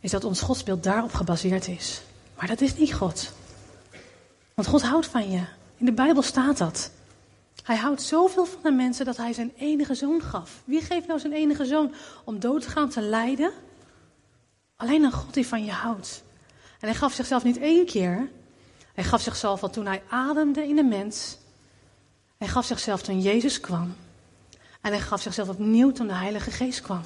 [0.00, 2.00] Is dat ons godsbeeld daarop gebaseerd is.
[2.36, 3.32] Maar dat is niet God.
[4.54, 5.44] Want God houdt van je.
[5.76, 6.90] In de Bijbel staat dat.
[7.62, 10.62] Hij houdt zoveel van de mensen dat hij zijn enige zoon gaf.
[10.64, 13.52] Wie geeft nou zijn enige zoon om dood te gaan, te lijden?
[14.76, 16.22] Alleen een God die van je houdt.
[16.80, 18.30] En hij gaf zichzelf niet één keer.
[18.94, 21.36] Hij gaf zichzelf al toen hij ademde in de mens.
[22.36, 23.96] Hij gaf zichzelf toen Jezus kwam.
[24.80, 27.00] En hij gaf zichzelf opnieuw toen de Heilige Geest kwam.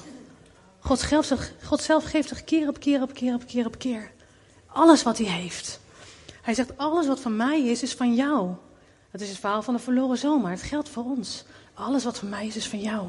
[0.83, 4.11] God, zelf, God zelf geeft zich keer op keer op keer op keer op keer.
[4.65, 5.79] Alles wat hij heeft.
[6.41, 8.55] Hij zegt, alles wat van mij is, is van jou.
[9.11, 11.43] Dat is het verhaal van de verloren zoon, maar het geldt voor ons.
[11.73, 13.07] Alles wat van mij is, is van jou.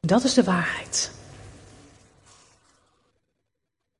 [0.00, 1.10] Dat is de waarheid.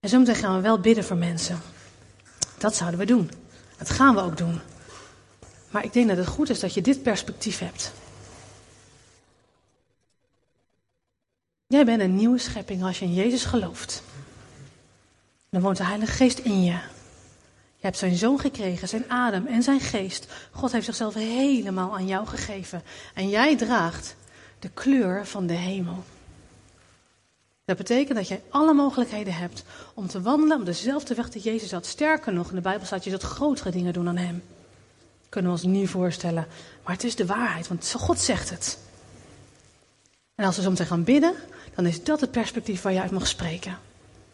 [0.01, 1.61] En zometeen gaan we wel bidden voor mensen.
[2.59, 3.31] Dat zouden we doen.
[3.79, 4.61] Dat gaan we ook doen.
[5.71, 7.93] Maar ik denk dat het goed is dat je dit perspectief hebt.
[11.73, 14.03] Jij bent een nieuwe schepping als je in Jezus gelooft.
[15.51, 16.71] Dan woont de Heilige Geest in je.
[17.77, 20.27] Je hebt zijn zoon gekregen, zijn adem en zijn geest.
[20.51, 22.83] God heeft zichzelf helemaal aan jou gegeven.
[23.15, 24.17] En jij draagt
[24.59, 26.05] de kleur van de hemel.
[27.65, 31.71] Dat betekent dat jij alle mogelijkheden hebt om te wandelen op dezelfde weg die Jezus
[31.71, 31.87] had.
[31.87, 34.43] Sterker nog, in de Bijbel staat je zult grotere dingen doen dan hem.
[35.29, 36.47] Kunnen we ons niet voorstellen.
[36.85, 38.79] Maar het is de waarheid, want God zegt het.
[40.43, 41.35] En als we zometeen gaan bidden,
[41.75, 43.79] dan is dat het perspectief waar je uit mag spreken.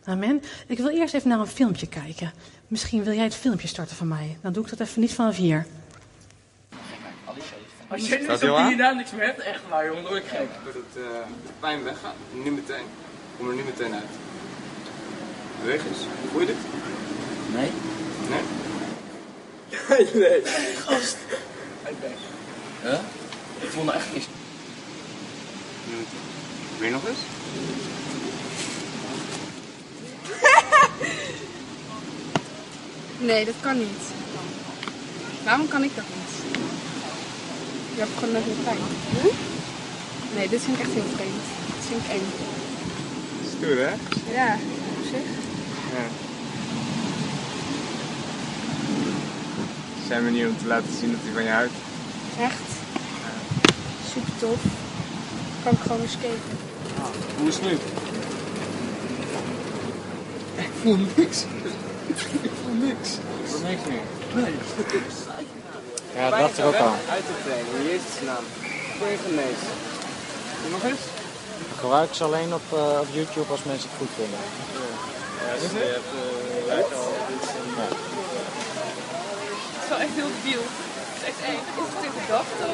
[0.05, 0.43] Amen.
[0.67, 2.33] Ik wil eerst even naar een filmpje kijken.
[2.69, 4.39] Misschien wil jij het filmpje starten van mij.
[4.43, 5.67] Dan doe ik dat even niet vanaf hier.
[7.89, 10.49] Als je niet op hierna niks meer hebt, echt waar jongen, word ik gek.
[10.65, 11.03] Doordat uh,
[11.47, 12.85] de pijn weggaat, nu meteen.
[13.37, 14.13] Kom er nu meteen uit.
[15.61, 15.99] Beweeg eens.
[16.31, 16.57] Voel je dit?
[17.55, 17.71] Nee.
[18.29, 18.45] Nee?
[20.29, 20.43] nee.
[20.77, 21.17] Gast.
[21.89, 22.13] Ik ben.
[22.83, 22.99] Huh?
[23.61, 24.29] Ik voel me echt.
[26.79, 27.19] Weer nog eens?
[33.21, 34.03] Nee, dat kan niet.
[35.45, 36.63] Waarom kan ik dat niet?
[37.95, 38.79] Je hebt gewoon net weer pijn.
[40.35, 41.45] Nee, dit vind ik echt heel vreemd.
[41.75, 42.27] Dit vind ik eng.
[43.57, 43.95] Stoer hè?
[44.33, 44.55] Ja,
[44.99, 45.29] op zich.
[45.93, 46.07] Ja.
[50.07, 51.73] Zijn we niet om te laten zien dat hij van je houdt?
[52.41, 52.69] Echt.
[54.13, 54.61] Super tof.
[55.69, 56.57] Kan ik gewoon weer skaten.
[57.39, 57.73] Hoe is het nu?
[60.65, 61.39] Ik voel niks.
[62.07, 63.09] Ik voel niks.
[63.43, 64.07] Ik voel niks meer.
[64.35, 64.55] Nee.
[66.15, 66.95] Ja, dat dacht ik ook al.
[67.17, 68.45] Uit te brengen, in Jezus' naam.
[68.99, 69.73] Voor je genezen.
[70.63, 71.05] Doe nog eens?
[71.73, 74.43] Ik gebruik ze alleen op, eh, op YouTube als mensen het goed vinden.
[75.45, 77.13] Ja, je hebt uh, al
[77.79, 77.89] Ja.
[79.75, 80.65] Het is wel echt heel debiel.
[81.09, 81.63] Het is echt eng.
[81.81, 82.71] Is het in gedachten?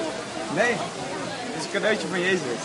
[0.61, 0.74] Nee,
[1.52, 2.62] het is een cadeautje van Jezus.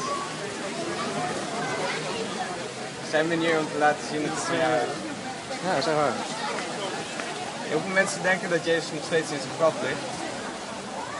[3.13, 4.93] Zijn manier om te laten zien dat het van jou is.
[5.65, 6.17] Ja, is echt waar.
[7.71, 10.05] Heel veel mensen denken dat Jezus nog steeds in zijn graf ligt.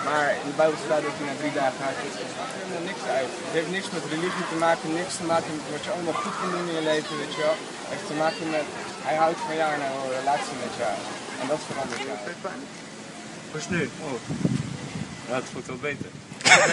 [0.08, 2.15] Maar in de Bijbel staat dat hij na drie dagen uit is.
[2.23, 3.32] Het maakt helemaal niks uit.
[3.45, 6.36] Het heeft niks met religie te maken, niks te maken met wat je allemaal goed
[6.39, 7.58] kan doen in je leven, weet je wel.
[7.82, 8.67] Het heeft te maken met,
[9.08, 10.95] hij houdt van jou en hij wil een relatie met jou.
[11.41, 12.17] En dat verandert jou.
[13.49, 13.84] Hoe is het nu?
[14.08, 14.19] Oh.
[15.28, 16.10] Ja, het voelt wel beter.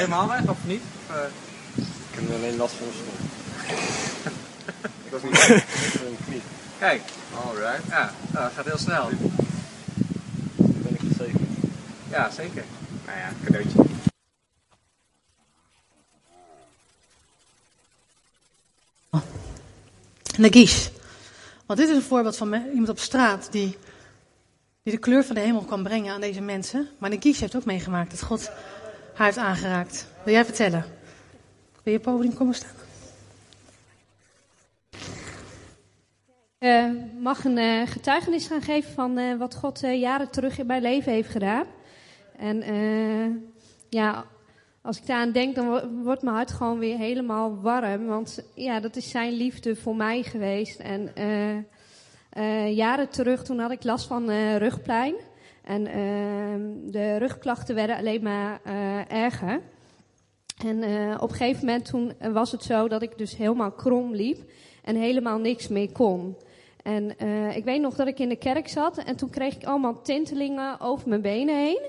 [0.01, 0.85] Helemaal weg of niet?
[2.11, 4.37] Ik heb alleen last van mijn
[5.05, 5.65] Ik was niet
[6.27, 6.43] knie.
[6.79, 7.03] Kijk,
[7.45, 7.83] alright.
[7.89, 9.09] Ja, nou, dat gaat heel snel.
[10.57, 11.41] Ben ik het zeker?
[12.11, 12.65] Ja, zeker.
[13.07, 13.85] Nou ja, cadeautje.
[20.39, 20.89] Nagish.
[21.67, 23.77] Want dit is een voorbeeld van iemand op straat die,
[24.83, 26.89] die de kleur van de hemel kan brengen aan deze mensen.
[26.99, 28.51] Maar Nagish heeft ook meegemaakt dat God
[29.15, 30.07] haar heeft aangeraakt.
[30.25, 30.85] Wil jij vertellen?
[31.83, 32.86] Wil je podium komen staan?
[36.59, 40.83] Eh, mag een eh, getuigenis gaan geven van eh, wat God jaren terug in mijn
[40.83, 41.67] leven heeft gedaan.
[42.37, 42.63] En
[43.89, 44.25] ja,
[44.83, 48.07] als ik daaraan denk, dan wo- wordt mijn hart gewoon weer helemaal warm.
[48.07, 50.81] Want ja, dat is zijn liefde voor mij geweest.
[50.81, 51.13] En
[52.75, 55.15] jaren terug, toen had ik last van rugpijn.
[55.65, 58.61] En ehm, de rugklachten werden alleen maar
[59.09, 59.61] erger.
[60.65, 60.79] En
[61.21, 64.51] op een gegeven moment toen was het zo dat ik dus helemaal krom liep
[64.85, 66.37] en helemaal niks meer kon.
[66.87, 69.65] En eh, ik weet nog dat ik in de kerk zat en toen kreeg ik
[69.65, 71.81] allemaal tintelingen over mijn benen heen.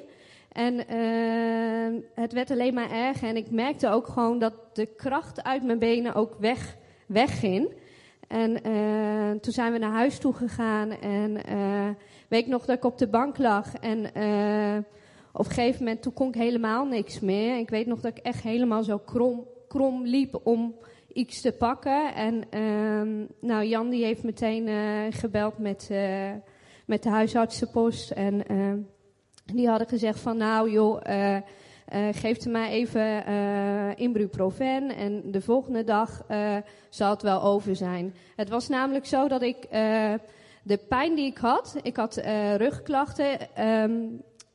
[0.51, 5.43] En eh, het werd alleen maar erger en ik merkte ook gewoon dat de kracht
[5.43, 7.73] uit mijn benen ook weg, wegging.
[8.27, 10.91] En eh, toen zijn we naar huis toe gegaan.
[10.91, 11.37] En
[12.27, 13.73] weet nog dat ik op de bank lag.
[13.73, 14.05] En
[15.33, 17.57] op een gegeven moment, toen kon ik helemaal niks meer.
[17.57, 20.75] Ik weet nog dat ik echt helemaal zo krom, krom liep om
[21.17, 22.15] iets te pakken.
[22.15, 24.75] En ehm, nou, Jan die heeft meteen eh,
[25.09, 26.31] gebeld met, eh,
[26.85, 28.11] met de huisartsenpost.
[28.11, 28.73] En eh,
[29.53, 31.37] die hadden gezegd van nou joh, eh,
[32.11, 33.23] geef er maar even
[33.97, 34.95] Ibuprofen.
[34.95, 36.25] En de volgende dag
[36.89, 38.15] zal het wel over zijn.
[38.35, 39.67] Het was namelijk zo dat ik
[40.63, 42.15] de pijn die ik had, ik had
[42.57, 43.55] rugklachten.
[43.55, 43.91] ehm,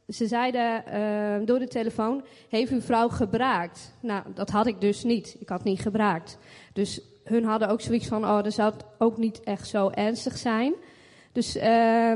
[0.08, 3.94] ze zeiden eh, door de telefoon, heeft uw vrouw gebraakt?
[4.00, 5.36] Nou, dat had ik dus niet.
[5.38, 6.38] Ik had niet gebraakt.
[6.72, 10.38] Dus hun hadden ook zoiets van, oh, dan zou het ook niet echt zo ernstig
[10.38, 10.74] zijn.
[11.32, 12.12] Dus eh,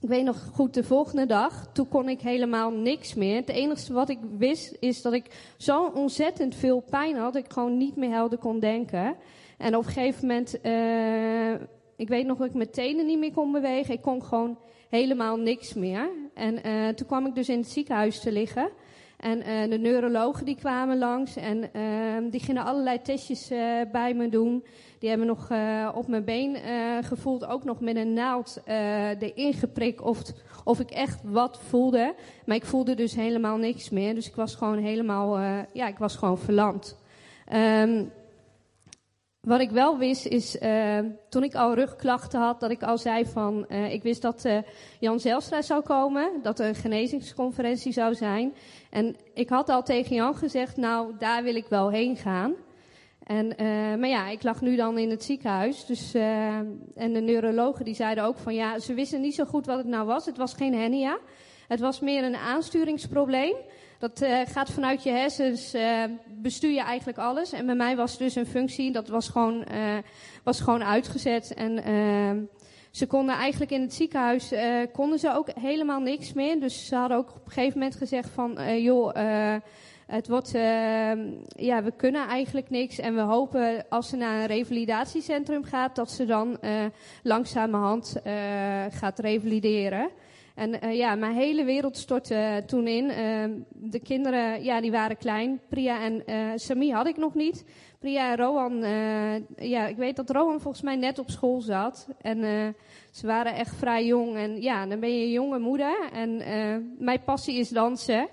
[0.00, 3.36] ik weet nog goed, de volgende dag, toen kon ik helemaal niks meer.
[3.36, 7.52] Het enige wat ik wist, is dat ik zo ontzettend veel pijn had, dat ik
[7.52, 9.16] gewoon niet meer helder kon denken.
[9.58, 11.52] En op een gegeven moment, eh,
[11.96, 13.94] ik weet nog dat ik mijn tenen niet meer kon bewegen.
[13.94, 16.08] Ik kon gewoon helemaal niks meer.
[16.36, 18.68] En eh, toen kwam ik dus in het ziekenhuis te liggen.
[19.16, 23.58] En eh, de neurologen die kwamen langs en ehm, die gingen allerlei testjes eh,
[23.92, 24.64] bij me doen.
[24.98, 25.50] Die hebben nog
[25.94, 26.56] op mijn been
[27.04, 28.60] gevoeld, ook nog met een naald
[29.18, 30.22] erin geprikt of,
[30.64, 32.14] of ik echt wat voelde.
[32.46, 34.14] Maar ik voelde dus helemaal niks meer.
[34.14, 35.38] Dus ik was gewoon helemaal,
[35.72, 36.96] ja, ik was gewoon verlamd.
[37.46, 38.04] Ehm,
[39.46, 43.26] wat ik wel wist is, eh, toen ik al rugklachten had, dat ik al zei
[43.26, 44.58] van, eh, ik wist dat eh,
[45.00, 48.54] Jan Zelstra zou komen, dat er een genezingsconferentie zou zijn.
[48.90, 52.54] En ik had al tegen Jan gezegd, nou, daar wil ik wel heen gaan.
[53.22, 53.46] En,
[54.00, 55.86] maar ja, ik lag nu dan in het ziekenhuis.
[55.86, 56.14] Dus,
[56.94, 59.86] en de neurologen die zeiden ook van, ja, ze wisten niet zo goed wat het
[59.86, 60.26] nou was.
[60.26, 61.18] Het was geen hernia.
[61.68, 63.54] Het was meer een aansturingsprobleem.
[63.98, 67.52] Dat eh, gaat vanuit je hersens, eh, bestuur je eigenlijk alles.
[67.52, 69.96] En bij mij was dus een functie, dat was gewoon, eh,
[70.42, 71.54] was gewoon uitgezet.
[71.54, 72.48] En
[72.90, 74.52] ze konden eigenlijk in het ziekenhuis,
[74.92, 76.60] konden ze ook helemaal niks meer.
[76.60, 79.14] Dus ze hadden ook op een gegeven moment gezegd van, joh,
[80.06, 80.50] het wordt,
[81.48, 82.98] ja, we kunnen eigenlijk niks.
[82.98, 86.58] En we hopen als ze naar een revalidatiecentrum gaat, dat ze dan
[87.22, 88.16] langzamerhand
[88.90, 90.10] gaat revalideren.
[90.56, 93.10] En eh, ja, mijn hele wereld stortte toen in.
[93.10, 95.60] Eh, de kinderen, ja, die waren klein.
[95.68, 97.64] Priya en eh Sami had ik nog niet.
[97.98, 102.08] Priya en Rowan, eh, ja, ik weet dat Rowan volgens mij net op school zat.
[102.20, 102.68] En eh,
[103.10, 104.36] ze waren echt vrij jong.
[104.36, 106.08] En ja, dan ben je een jonge moeder.
[106.12, 108.28] En eh, mijn passie is dansen.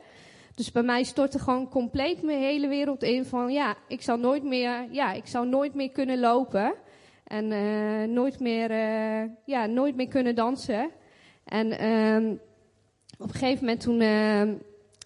[0.56, 4.44] Dus bij mij stortte gewoon compleet mijn hele wereld in van ja, ik zou nooit
[4.44, 6.74] meer, ja, ik zou nooit meer kunnen lopen.
[7.24, 10.90] En eh, nooit, meer, eh, ja, nooit meer kunnen dansen.
[11.45, 12.32] En ehm,
[13.17, 14.01] op een gegeven moment toen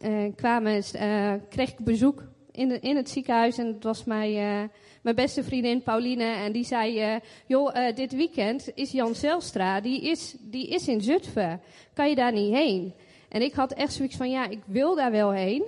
[0.01, 3.57] eh, kwamen, eh, kreeg ik bezoek in, in het ziekenhuis.
[3.57, 4.69] En het was mijn, eh,
[5.01, 6.23] mijn beste vriendin Pauline.
[6.23, 11.61] En die zei, joh, dit weekend is Jan Zelstra, die is, die is in Zutphen.
[11.93, 12.93] Kan je daar niet heen?
[13.29, 15.63] En ik had echt zoiets van, ja, ik wil daar wel heen.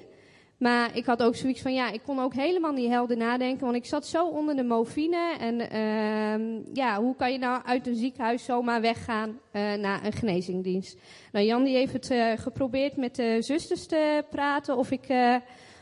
[0.60, 3.66] Maar ik had ook zoiets van, ja, ik kon ook helemaal niet helder nadenken.
[3.66, 5.36] Want ik zat zo onder de morfine.
[5.40, 10.12] En ehm, ja, hoe kan je nou uit een ziekenhuis zomaar weggaan eh, naar een
[10.12, 11.00] genezingdienst?
[11.32, 15.36] Nou, Jan die heeft het eh, geprobeerd met de zusters te praten of ik, eh,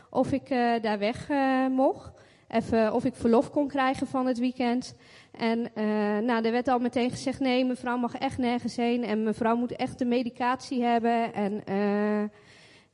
[0.09, 0.49] of ik
[0.81, 1.29] daar weg
[1.69, 2.11] mocht.
[2.47, 4.95] Even of ik verlof kon krijgen van het weekend.
[5.31, 5.71] En
[6.25, 9.03] nou, er werd al meteen gezegd, nee, mevrouw mag echt nergens heen.
[9.03, 11.33] En mevrouw moet echt de medicatie hebben.
[11.33, 11.63] En...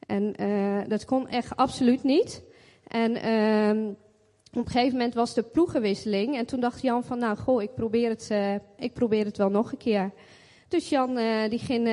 [0.07, 2.43] en eh, dat kon echt absoluut niet.
[2.87, 3.87] En ehm,
[4.51, 6.37] op een gegeven moment was de ploegenwisseling.
[6.37, 9.49] En toen dacht Jan van, nou goh, ik probeer het, eh, ik probeer het wel
[9.49, 10.11] nog een keer.
[10.67, 11.83] Dus Jan eh, die ging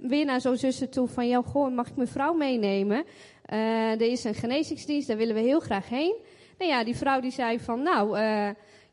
[0.00, 3.04] weer naar zo'n zussen toe van, ja goh, mag ik mijn vrouw meenemen?
[3.44, 6.14] Er is een genezingsdienst, daar willen we heel graag heen.
[6.58, 8.18] Nou ja, die vrouw die zei van, nou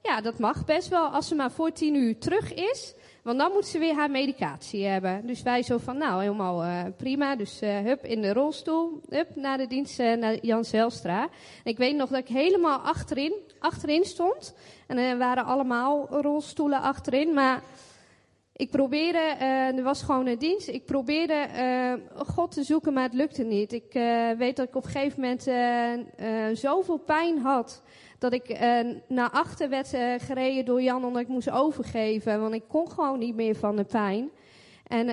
[0.02, 2.94] ja, dat mag best wel als ze maar voor tien uur terug is.
[3.22, 5.28] Want dan moet ze weer haar medicatie hebben.
[5.28, 7.36] Dus wij zo van, nou, helemaal eh, prima.
[7.36, 9.02] Dus eh, hup, in de rolstoel.
[9.10, 11.30] Hup, naar de dienst eh, naar Jan Zelstra.
[11.64, 14.54] Ik weet nog dat ik helemaal achterin, achterin stond.
[14.88, 17.34] En er waren allemaal rolstoelen achterin.
[17.34, 17.62] Maar
[18.62, 20.68] ik probeerde, eh, er was gewoon een dienst.
[20.68, 21.94] Ik probeerde eh,
[22.28, 23.74] God te zoeken, maar het lukte niet.
[23.74, 25.44] Ik eh, weet dat ik op een gegeven moment
[26.58, 27.84] zoveel pijn had.
[28.20, 28.60] Dat ik
[29.08, 32.42] naar achter werd gereden door Jan omdat ik moest overgeven.
[32.42, 34.30] Want ik kon gewoon niet meer van de pijn.
[34.88, 35.08] En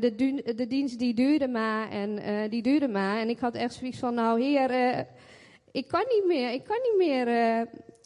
[0.00, 2.18] de, de dienst die duurde maar en
[2.50, 3.18] die duurde maar.
[3.18, 4.70] En ik had echt zoiets van, nou heer,
[5.72, 7.26] ik kan niet meer, ik kan niet meer.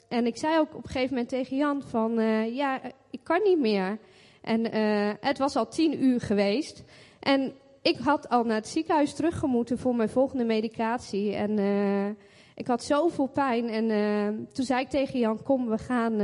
[0.08, 2.12] en ik zei ook op een gegeven moment tegen Jan van,
[2.54, 3.98] ja, ik kan niet meer.
[4.46, 6.84] En eh, het was al tien uur geweest.
[7.20, 11.34] En ik had al naar het ziekenhuis teruggemoeten voor mijn volgende medicatie.
[11.34, 12.06] En eh,
[12.54, 13.68] ik had zoveel pijn.
[13.68, 16.16] En eh, toen zei ik tegen Jan, kom, we gaan,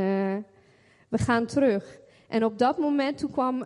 [1.08, 2.00] we gaan terug.
[2.28, 3.64] En op dat moment toen kwam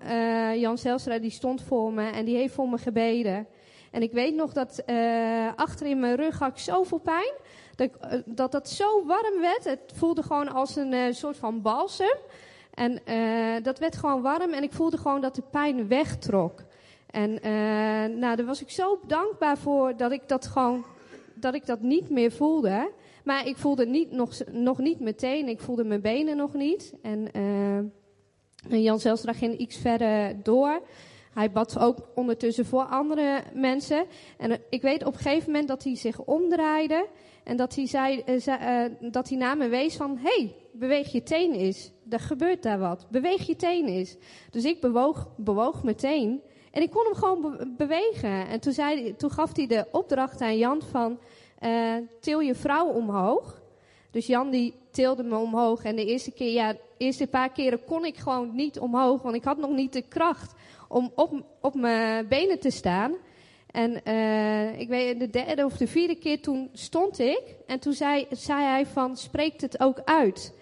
[0.55, 3.47] Jan Zelstra, die stond voor me en die heeft voor me gebeden.
[3.91, 4.83] En ik weet nog dat
[5.57, 7.33] achter in mijn rug had ik zoveel pijn.
[7.75, 7.91] Dat,
[8.25, 9.65] dat dat zo warm werd.
[9.65, 12.17] Het voelde gewoon als een soort van balsem.
[12.77, 13.01] En
[13.63, 16.65] dat werd gewoon warm en ik voelde gewoon dat de pijn wegtrok.
[17.11, 17.33] En
[18.19, 20.85] nou, daar was ik zo dankbaar voor dat ik dat gewoon,
[21.35, 22.91] dat ik dat niet meer voelde.
[23.25, 25.49] Maar ik voelde niet, nog, nog niet meteen.
[25.49, 26.95] Ik voelde mijn benen nog niet.
[27.03, 27.31] En
[28.69, 30.83] Jan Zelstra ging iets verder door.
[31.35, 34.05] Hij bad ook ondertussen voor andere mensen.
[34.39, 37.07] En ik weet op een gegeven moment dat hij zich omdraaide.
[37.45, 40.19] En dat hij, zei, uh, dat hij naar me wees van...
[40.23, 41.93] hey, beweeg je teen eens.
[42.11, 43.07] Er gebeurt daar wat.
[43.11, 44.17] Beweeg je teen eens.
[44.51, 46.41] Dus ik bewoog, bewoog mijn teen.
[46.71, 48.47] En ik kon hem gewoon be bewegen.
[48.49, 51.19] En toen, zei, toen gaf hij de opdracht aan Jan van...
[51.61, 53.63] Uh, til je vrouw omhoog.
[54.11, 55.85] Dus Jan die tilde me omhoog.
[55.85, 59.23] En de eerste keer, ja, de eerste paar keren kon ik gewoon niet omhoog.
[59.23, 60.55] Want ik had nog niet de kracht
[60.89, 63.15] om op, op mijn benen te staan.
[63.71, 67.43] En uh, ik weet, de derde of de vierde keer toen stond ik.
[67.67, 70.55] En toen zei, zei hij van, spreekt het ook uit.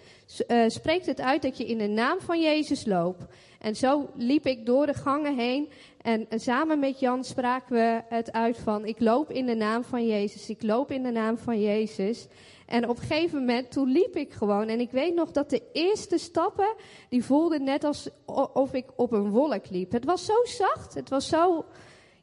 [0.47, 3.23] Uh, spreekt het uit dat je in de naam van Jezus loopt.
[3.59, 5.69] En zo liep ik door de gangen heen.
[6.01, 9.83] En, en samen met Jan spraken we het uit van, ik loop in de naam
[9.83, 10.49] van Jezus.
[10.49, 12.27] Ik loop in de naam van Jezus.
[12.65, 14.67] En op een gegeven moment, toen liep ik gewoon.
[14.67, 16.75] En ik weet nog dat de eerste stappen,
[17.09, 19.91] die voelden net alsof ik op een wolk liep.
[19.91, 21.65] Het was zo zacht, het was zo,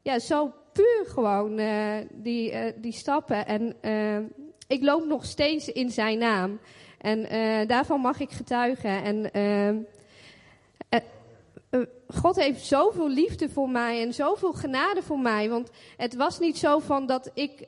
[0.02, 3.46] ja, zo puur gewoon, uh, die, uh, die stappen.
[3.46, 3.76] En
[4.66, 6.60] ik loop nog steeds in zijn naam.
[7.02, 9.02] En daarvan mag ik getuigen.
[9.02, 9.86] En
[12.06, 15.48] God heeft zoveel liefde voor mij en zoveel genade voor mij.
[15.48, 17.66] Want het was niet zo van dat ik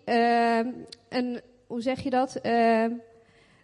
[1.08, 2.36] een hoe zeg je dat?
[2.36, 2.84] Uh,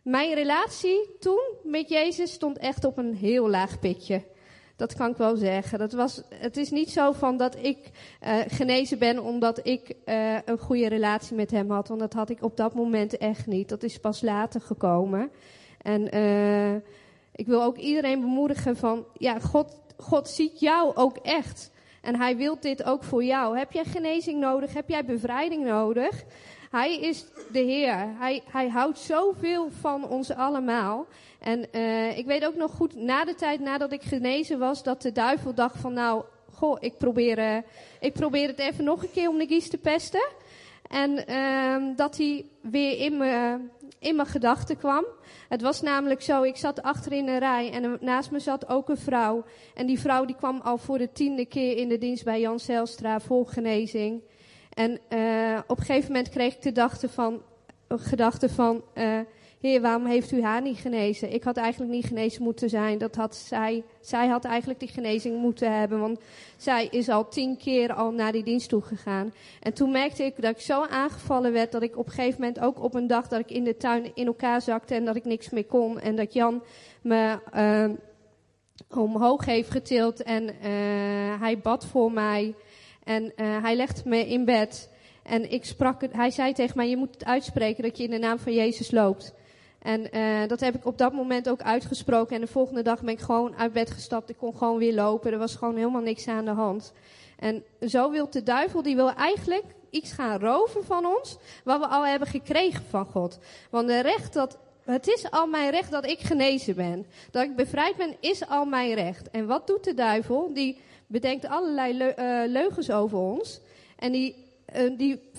[0.02, 4.22] mijn relatie toen met Jezus stond echt op een heel laag pitje.
[4.76, 5.78] Dat kan ik wel zeggen.
[5.78, 7.78] Dat was, het is niet zo van dat ik
[8.46, 9.94] genezen ben omdat ik
[10.44, 11.88] een goede relatie met hem had.
[11.88, 13.68] Want dat had ik op dat moment echt niet.
[13.68, 15.30] Dat is pas later gekomen.
[15.82, 16.04] En
[17.32, 21.70] ik wil ook iedereen bemoedigen van, ja, God, God ziet jou ook echt.
[22.00, 23.58] En hij wil dit ook voor jou.
[23.58, 24.74] Heb jij genezing nodig?
[24.74, 26.24] Heb jij bevrijding nodig?
[26.70, 28.14] Hij is de Heer.
[28.18, 31.06] Hij, hij houdt zoveel van ons allemaal.
[31.38, 35.02] En uh, ik weet ook nog goed, na de tijd nadat ik genezen was, dat
[35.02, 37.56] de duivel dacht van nou, goh, ik probeer, uh,
[38.00, 40.28] ik probeer het even nog een keer om de Gies te pesten.
[40.88, 45.04] En uh, dat hij weer in mijn, in mijn gedachten kwam.
[45.50, 48.88] Het was namelijk zo, ik zat achter in een rij en naast me zat ook
[48.88, 49.44] een vrouw.
[49.74, 52.60] En die vrouw die kwam al voor de tiende keer in de dienst bij Jan
[52.60, 54.22] Zelstra voor genezing.
[54.74, 57.42] En uh, op een gegeven moment kreeg ik de gedachte van,
[57.88, 59.18] gedachte van uh,
[59.60, 61.32] Heer, waarom heeft u haar niet genezen?
[61.32, 62.98] Ik had eigenlijk niet genezen moeten zijn.
[62.98, 66.00] Dat had zij, zij had eigenlijk die genezing moeten hebben.
[66.00, 66.20] Want
[66.56, 69.32] zij is al tien keer al naar die dienst toe gegaan.
[69.60, 72.60] En toen merkte ik dat ik zo aangevallen werd dat ik op een gegeven moment
[72.60, 75.24] ook op een dag dat ik in de tuin in elkaar zakte en dat ik
[75.24, 76.00] niks meer kon.
[76.00, 76.62] En dat Jan
[77.02, 77.96] me uh,
[78.98, 82.54] omhoog heeft getild en uh, hij bad voor mij.
[83.04, 84.90] En uh, hij legde me in bed.
[85.22, 88.10] En ik sprak het, hij zei tegen mij, je moet het uitspreken dat je in
[88.10, 89.38] de naam van Jezus loopt.
[89.82, 92.34] En uh, dat heb ik op dat moment ook uitgesproken.
[92.34, 94.30] En de volgende dag ben ik gewoon uit bed gestapt.
[94.30, 95.32] Ik kon gewoon weer lopen.
[95.32, 96.92] Er was gewoon helemaal niks aan de hand.
[97.38, 101.36] En zo wil de duivel, die wil eigenlijk iets gaan roven van ons.
[101.64, 103.38] Wat we al hebben gekregen van God.
[103.70, 107.06] Want de recht dat, het is al mijn recht dat ik genezen ben.
[107.30, 109.30] Dat ik bevrijd ben, is al mijn recht.
[109.30, 110.54] En wat doet de duivel?
[110.54, 113.60] Die bedenkt allerlei le uh, leugens over ons.
[113.98, 114.49] En die,
[114.96, 115.30] die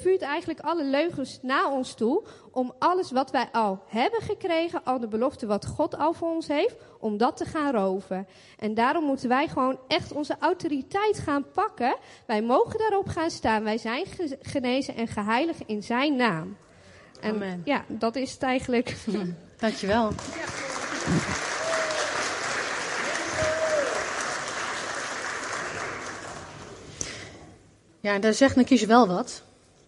[0.00, 2.24] vuurt eigenlijk alle leugens naar ons toe.
[2.50, 6.48] Om alles wat wij al hebben gekregen, al de belofte wat God al voor ons
[6.48, 8.26] heeft, om dat te gaan roven.
[8.58, 11.96] En daarom moeten wij gewoon echt onze autoriteit gaan pakken.
[12.26, 13.64] Wij mogen daarop gaan staan.
[13.64, 14.04] Wij zijn
[14.40, 16.56] genezen en geheiligd in zijn naam.
[17.20, 17.62] En Amen.
[17.64, 18.96] ja, dat is het eigenlijk.
[19.56, 20.10] Dankjewel.
[28.06, 29.42] Ja, daar zegt Nakish wel wat.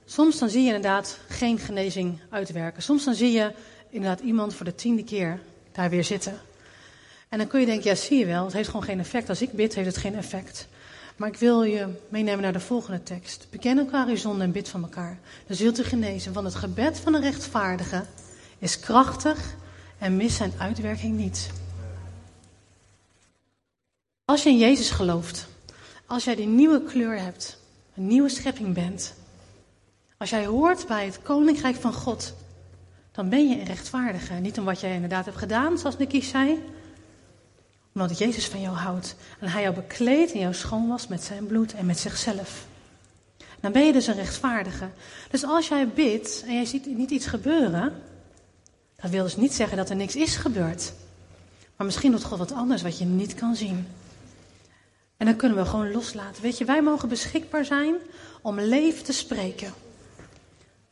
[0.04, 2.82] Soms dan zie je inderdaad geen genezing uitwerken.
[2.82, 3.52] Soms dan zie je
[3.90, 5.40] inderdaad iemand voor de tiende keer
[5.72, 6.40] daar weer zitten.
[7.28, 9.28] En dan kun je denken, ja zie je wel, het heeft gewoon geen effect.
[9.28, 10.68] Als ik bid, heeft het geen effect.
[11.16, 13.46] Maar ik wil je meenemen naar de volgende tekst.
[13.50, 15.18] Beken elkaar uw zonde en bid van elkaar.
[15.46, 18.04] Dan zult u genezen, want het gebed van een rechtvaardige
[18.58, 19.54] is krachtig
[19.98, 21.50] en mist zijn uitwerking niet.
[24.24, 25.46] Als je in Jezus gelooft,
[26.06, 27.57] als jij die nieuwe kleur hebt,
[27.98, 29.14] een nieuwe schepping bent,
[30.16, 32.34] als jij hoort bij het koninkrijk van God,
[33.12, 34.34] dan ben je een rechtvaardige.
[34.34, 36.64] Niet om wat jij inderdaad hebt gedaan, zoals Nicky zei,
[37.94, 39.16] Omdat Jezus van jou houdt.
[39.40, 42.66] En hij jou bekleedt en jou schoon was met zijn bloed en met zichzelf.
[43.60, 44.88] Dan ben je dus een rechtvaardige.
[45.30, 47.92] Dus als jij bidt en jij ziet niet iets gebeuren,
[48.96, 50.92] dat wil dus niet zeggen dat er niks is gebeurd.
[51.76, 53.86] Maar misschien doet God wat anders wat je niet kan zien.
[55.18, 56.42] En dan kunnen we gewoon loslaten.
[56.42, 57.94] Weet je, wij mogen beschikbaar zijn
[58.42, 59.72] om leven te spreken.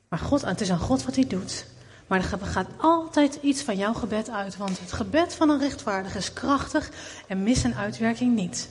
[0.09, 1.67] Maar God, het is aan God wat hij doet.
[2.07, 4.57] Maar er gaat altijd iets van jouw gebed uit.
[4.57, 6.91] Want het gebed van een rechtvaardige is krachtig
[7.27, 8.69] en mist een uitwerking niet.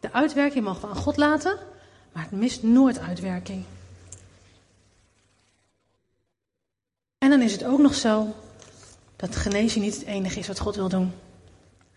[0.00, 1.58] De uitwerking mogen we aan God laten,
[2.12, 3.64] maar het mist nooit uitwerking.
[7.18, 8.34] En dan is het ook nog zo
[9.16, 11.12] dat genezing niet het enige is wat God wil doen.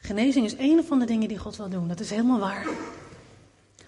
[0.01, 1.87] Genezing is een van de dingen die God wil doen.
[1.87, 2.67] Dat is helemaal waar.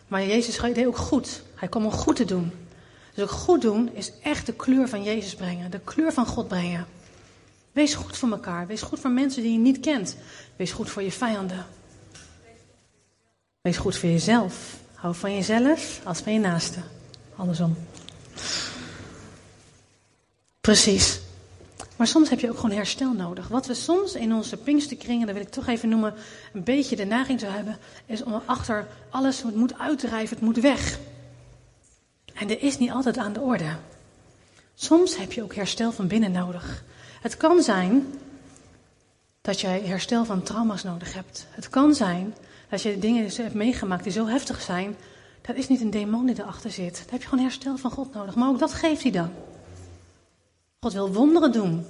[0.07, 1.43] Maar Jezus deed ook goed.
[1.55, 2.51] Hij kwam om goed te doen.
[3.14, 5.72] Dus ook goed doen is echt de kleur van Jezus brengen.
[5.72, 6.88] De kleur van God brengen.
[7.72, 8.68] Wees goed voor elkaar.
[8.68, 10.18] Wees goed voor mensen die je niet kent.
[10.55, 11.66] Wees goed voor je vijanden.
[13.62, 14.80] Wees goed voor jezelf.
[14.93, 16.80] Hou van jezelf als van je naaste.
[17.36, 17.78] Andersom.
[20.62, 21.21] Precies.
[22.02, 23.47] Maar soms heb je ook gewoon herstel nodig.
[23.47, 26.14] Wat we soms in onze pinksterkringen, dat wil ik toch even noemen,
[26.54, 30.58] een beetje de neiging te hebben, is om achter alles, het moet uitdrijven, het moet
[30.58, 30.99] weg.
[32.34, 33.76] En er is niet altijd aan de orde.
[34.74, 36.84] Soms heb je ook herstel van binnen nodig.
[37.22, 38.14] Het kan zijn
[39.41, 41.47] dat jij herstel van trauma's nodig hebt.
[41.49, 42.36] Het kan zijn
[42.70, 44.95] dat je dingen hebt meegemaakt die zo heftig zijn.
[45.41, 46.95] Dat is niet een demon die erachter zit.
[46.95, 48.36] Daar heb je gewoon herstel van God nodig.
[48.36, 49.32] Maar ook dat geeft hij dan.
[50.86, 51.86] God wil wonderen doen.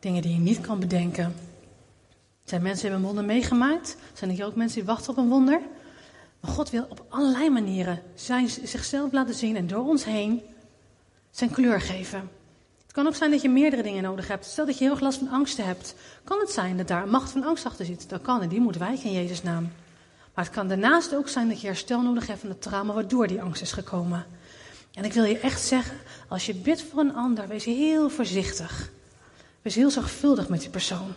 [0.00, 1.24] Dingen die je niet kan bedenken.
[1.24, 1.32] Er
[2.44, 3.90] zijn mensen die hebben een wonder meegemaakt.
[3.90, 5.60] Er zijn hier ook mensen die wachten op een wonder.
[6.40, 10.42] Maar God wil op allerlei manieren zijn, zichzelf laten zien en door ons heen
[11.30, 12.30] zijn kleur geven.
[12.82, 14.44] Het kan ook zijn dat je meerdere dingen nodig hebt.
[14.44, 15.94] Stel dat je heel erg last van angsten hebt.
[16.24, 18.08] Kan het zijn dat daar een macht van angst achter zit?
[18.08, 19.72] Dat kan en die moet wijken in Jezus' naam.
[20.34, 23.26] Maar het kan daarnaast ook zijn dat je herstel nodig hebt van het trauma waardoor
[23.26, 24.26] die angst is gekomen.
[24.94, 25.96] En ik wil je echt zeggen,
[26.28, 28.90] als je bidt voor een ander, wees heel voorzichtig.
[29.62, 31.14] Wees heel zorgvuldig met die persoon.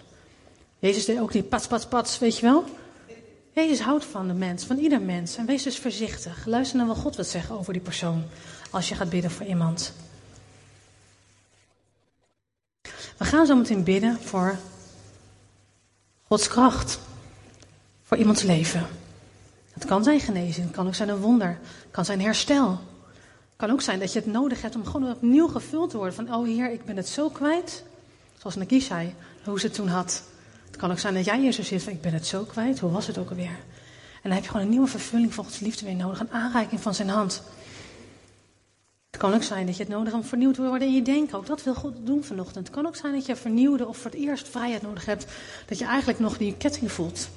[0.80, 2.64] Jezus deed ook niet pats, pats, pats, weet je wel?
[3.52, 5.36] Jezus houdt van de mens, van ieder mens.
[5.36, 6.46] En wees dus voorzichtig.
[6.46, 8.24] Luister naar wat God wil zeggen over die persoon.
[8.70, 9.94] Als je gaat bidden voor iemand.
[13.18, 14.58] We gaan zo meteen bidden voor
[16.28, 17.00] Gods kracht.
[18.04, 18.88] Voor iemands leven.
[19.72, 22.80] Het kan zijn genezing, het kan ook zijn een wonder, het kan zijn herstel.
[23.56, 26.16] Kan ook zijn dat je het nodig hebt om gewoon opnieuw gevuld te worden.
[26.16, 27.84] Van, oh Heer, ik ben het zo kwijt.
[28.38, 30.24] Zoals Naki zei, hoe ze het toen had.
[30.66, 32.80] Het kan ook zijn dat jij hier zo zit van, ik ben het zo kwijt.
[32.80, 33.58] Hoe was het ook alweer?
[34.16, 36.20] En dan heb je gewoon een nieuwe vervulling Gods liefde weer nodig.
[36.20, 37.42] Een aanreiking van zijn hand.
[39.12, 41.02] Het kan ook zijn dat je het nodig hebt om vernieuwd te worden in je
[41.02, 41.38] denken.
[41.38, 42.68] Ook dat wil God doen vanochtend.
[42.68, 45.26] Het kan ook zijn dat je vernieuwde of voor het eerst vrijheid nodig hebt.
[45.66, 47.30] Dat je eigenlijk nog die ketting voelt.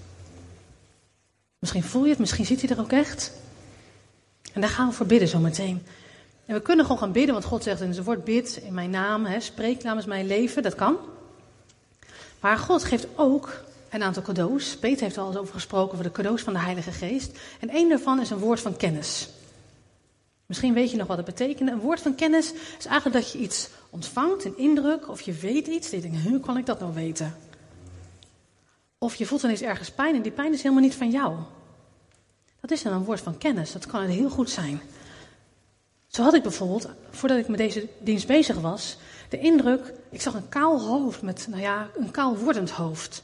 [1.58, 3.32] Misschien voel je het, misschien ziet hij er ook echt.
[4.52, 5.82] En daar gaan we voor bidden zometeen.
[6.48, 8.90] En we kunnen gewoon gaan bidden, want God zegt in zijn woord: bid in mijn
[8.90, 10.62] naam, hè, spreek namens mijn leven.
[10.62, 10.96] Dat kan.
[12.40, 14.76] Maar God geeft ook een aantal cadeaus.
[14.76, 17.38] Peter heeft er al eens over gesproken, over de cadeaus van de Heilige Geest.
[17.60, 19.28] En één daarvan is een woord van kennis.
[20.46, 21.70] Misschien weet je nog wat het betekent.
[21.70, 25.66] Een woord van kennis is eigenlijk dat je iets ontvangt, een indruk, of je weet
[25.66, 25.90] iets.
[25.90, 27.36] Je denkt, hoe kan ik dat nou weten?
[28.98, 31.36] Of je voelt ineens ergens pijn en die pijn is helemaal niet van jou.
[32.60, 33.72] Dat is dan een woord van kennis.
[33.72, 34.80] Dat kan heel goed zijn.
[36.08, 38.96] Zo had ik bijvoorbeeld, voordat ik met deze dienst bezig was,
[39.28, 43.22] de indruk, ik zag een kaal hoofd met, nou ja, een kaal wordend hoofd.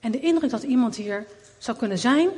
[0.00, 1.26] En de indruk dat iemand hier
[1.58, 2.28] zou kunnen zijn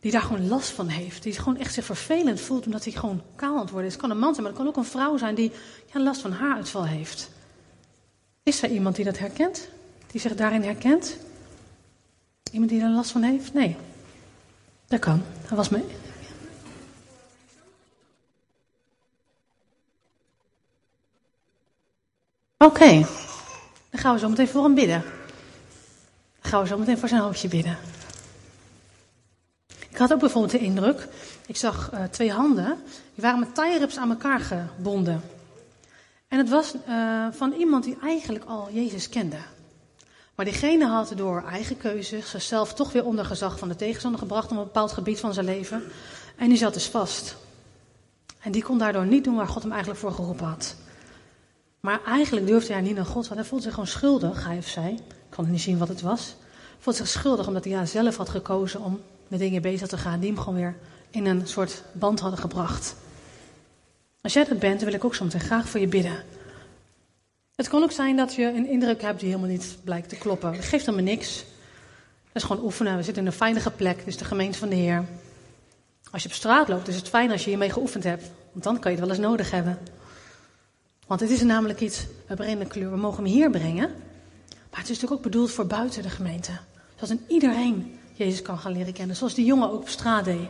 [0.00, 1.22] die daar gewoon last van heeft.
[1.22, 3.92] Die gewoon echt zich vervelend voelt omdat hij gewoon kaal aan het worden is.
[3.92, 5.52] Het kan een man zijn, maar het kan ook een vrouw zijn die
[5.92, 7.30] ja, last van haaruitval heeft.
[8.42, 9.68] Is er iemand die dat herkent?
[10.10, 11.16] Die zich daarin herkent?
[12.52, 13.54] Iemand die er last van heeft?
[13.54, 13.76] Nee.
[14.86, 15.22] Dat kan.
[15.48, 15.80] Dat was me.
[22.66, 23.06] Oké.
[23.90, 25.02] Dan gaan we zo meteen voor hem bidden.
[26.40, 27.78] Dan gaan we zo meteen voor zijn hoofdje bidden.
[29.88, 31.08] Ik had ook bijvoorbeeld de indruk,
[31.46, 32.78] ik zag uh, twee handen,
[33.14, 35.22] die waren met tie aan elkaar gebonden.
[36.28, 39.38] En het was uh, van iemand die eigenlijk al Jezus kende.
[40.34, 44.50] Maar diegene had door eigen keuze zichzelf toch weer onder gezag van de tegenstander gebracht
[44.50, 45.82] op een bepaald gebied van zijn leven.
[46.36, 47.36] En die zat dus vast.
[48.40, 50.76] En die kon daardoor niet doen waar God hem eigenlijk voor geroepen had.
[51.86, 54.66] Maar eigenlijk durfde hij niet naar God, want hij voelde zich gewoon schuldig, hij of
[54.66, 54.92] zij.
[54.92, 56.34] Ik kan niet zien wat het was.
[56.78, 60.30] Voelde zich schuldig omdat hij zelf had gekozen om met dingen bezig te gaan die
[60.30, 60.74] hem gewoon weer
[61.10, 62.96] in een soort band hadden gebracht.
[64.20, 66.24] Als jij dat bent, dan wil ik ook soms graag voor je bidden.
[67.54, 70.52] Het kan ook zijn dat je een indruk hebt die helemaal niet blijkt te kloppen.
[70.52, 71.36] Dat geeft helemaal niks.
[72.32, 72.96] Dat is gewoon oefenen.
[72.96, 75.04] We zitten in een veilige plek, dus de gemeente van de Heer.
[76.10, 78.30] Als je op straat loopt, is het fijn als je hiermee geoefend hebt.
[78.52, 79.78] Want dan kan je het wel eens nodig hebben.
[81.06, 83.88] Want het is namelijk iets, we brengen een kleur, we mogen hem hier brengen.
[84.48, 86.52] Maar het is natuurlijk ook bedoeld voor buiten de gemeente.
[86.94, 89.16] Zodat in iedereen Jezus kan gaan leren kennen.
[89.16, 90.48] Zoals die jongen ook op straat deed.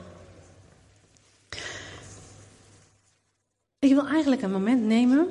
[3.78, 5.28] Ik wil eigenlijk een moment nemen.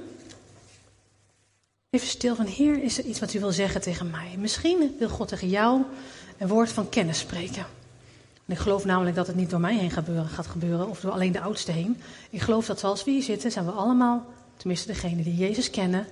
[1.89, 4.35] Even stil van, Heer, is er iets wat u wil zeggen tegen mij?
[4.37, 5.81] Misschien wil God tegen jou
[6.37, 7.65] een woord van kennis spreken.
[8.45, 11.11] En ik geloof namelijk dat het niet door mij heen gebeuren, gaat gebeuren, of door
[11.11, 12.01] alleen de oudsten heen.
[12.29, 14.25] Ik geloof dat zoals we hier zitten, zijn we allemaal,
[14.57, 16.07] tenminste degenen die Jezus kennen,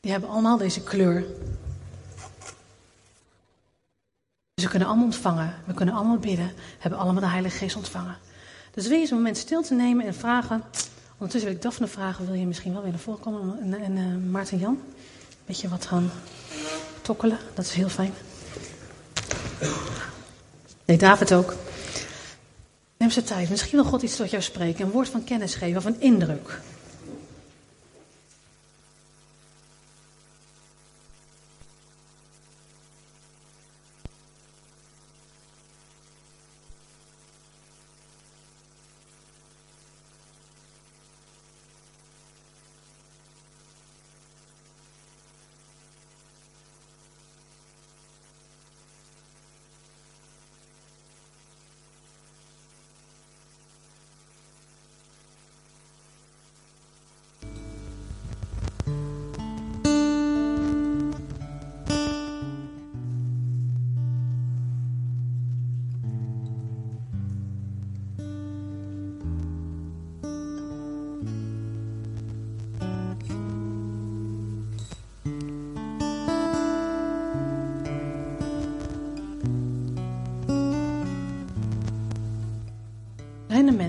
[0.00, 1.24] die hebben allemaal deze kleur.
[4.54, 8.16] Dus we kunnen allemaal ontvangen, we kunnen allemaal bidden, hebben allemaal de Heilige Geest ontvangen.
[8.70, 10.62] Dus eens een moment stil te nemen en vragen.
[11.12, 13.58] Ondertussen wil ik Daphne vragen, wil je misschien wel weer naar?
[13.60, 16.10] En, en uh, Maarten Jan, een beetje wat gaan
[17.02, 18.12] tokkelen, dat is heel fijn.
[20.84, 21.54] Nee, David ook.
[22.96, 23.50] Neem ze tijd.
[23.50, 24.84] Misschien wil God iets tot jou spreken.
[24.84, 26.60] Een woord van kennis geven of een indruk.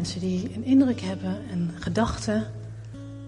[0.05, 2.45] Mensen die een indruk hebben, een gedachte,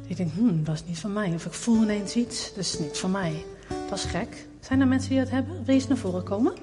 [0.07, 1.33] die denken, hmm, dat is niet van mij.
[1.33, 3.45] Of ik voel ineens iets, dat is niet van mij.
[3.89, 4.47] Dat is gek.
[4.59, 5.53] Zijn er mensen die dat hebben?
[5.53, 6.53] Wil je eens naar voren komen?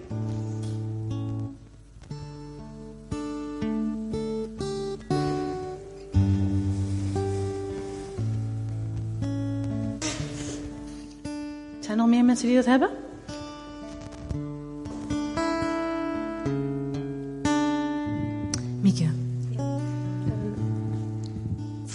[11.81, 13.04] Zijn er nog meer mensen die dat hebben?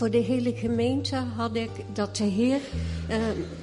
[0.10, 2.60] De hele gemeente had ik dat de Heer,
[3.10, 3.16] uh,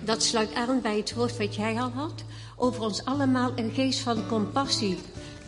[0.05, 2.25] dat sluit aan bij het woord wat jij al had,
[2.57, 4.99] over ons allemaal een geest van compassie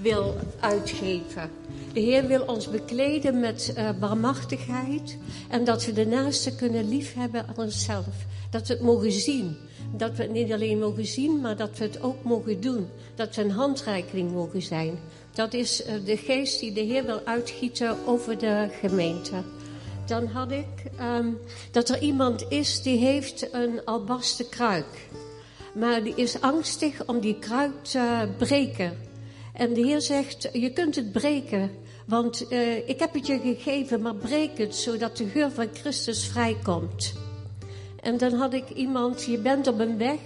[0.03, 1.51] wil uitgeven.
[1.93, 5.19] De Heer wil ons bekleden met uh, barmachtigheid
[5.49, 8.27] en dat we de naaste kunnen liefhebben aan onszelf.
[8.51, 9.57] Dat we het mogen zien.
[9.97, 12.89] Dat we het niet alleen mogen zien, maar dat we het ook mogen doen.
[13.15, 14.99] Dat we een handreiking mogen zijn.
[15.33, 19.43] Dat is uh, de geest die de Heer wil uitgieten over de gemeente
[20.09, 20.67] dan had ik
[21.01, 21.39] um,
[21.71, 25.09] dat er iemand is die heeft een albasten kruik.
[25.75, 28.97] Maar die is angstig om die kruik te breken.
[29.53, 31.71] En de Heer zegt, je kunt het breken,
[32.07, 36.27] want uh, ik heb het je gegeven, maar breek het, zodat de geur van Christus
[36.27, 37.13] vrijkomt.
[38.01, 40.19] En dan had ik iemand, je bent op een weg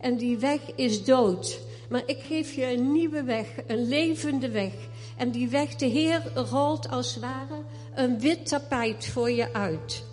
[0.00, 1.60] en die weg is dood.
[1.88, 4.72] Maar ik geef je een nieuwe weg, een levende weg.
[5.18, 7.62] En die weg, de Heer rolt als het ware
[7.94, 10.04] een wit tapijt voor je uit.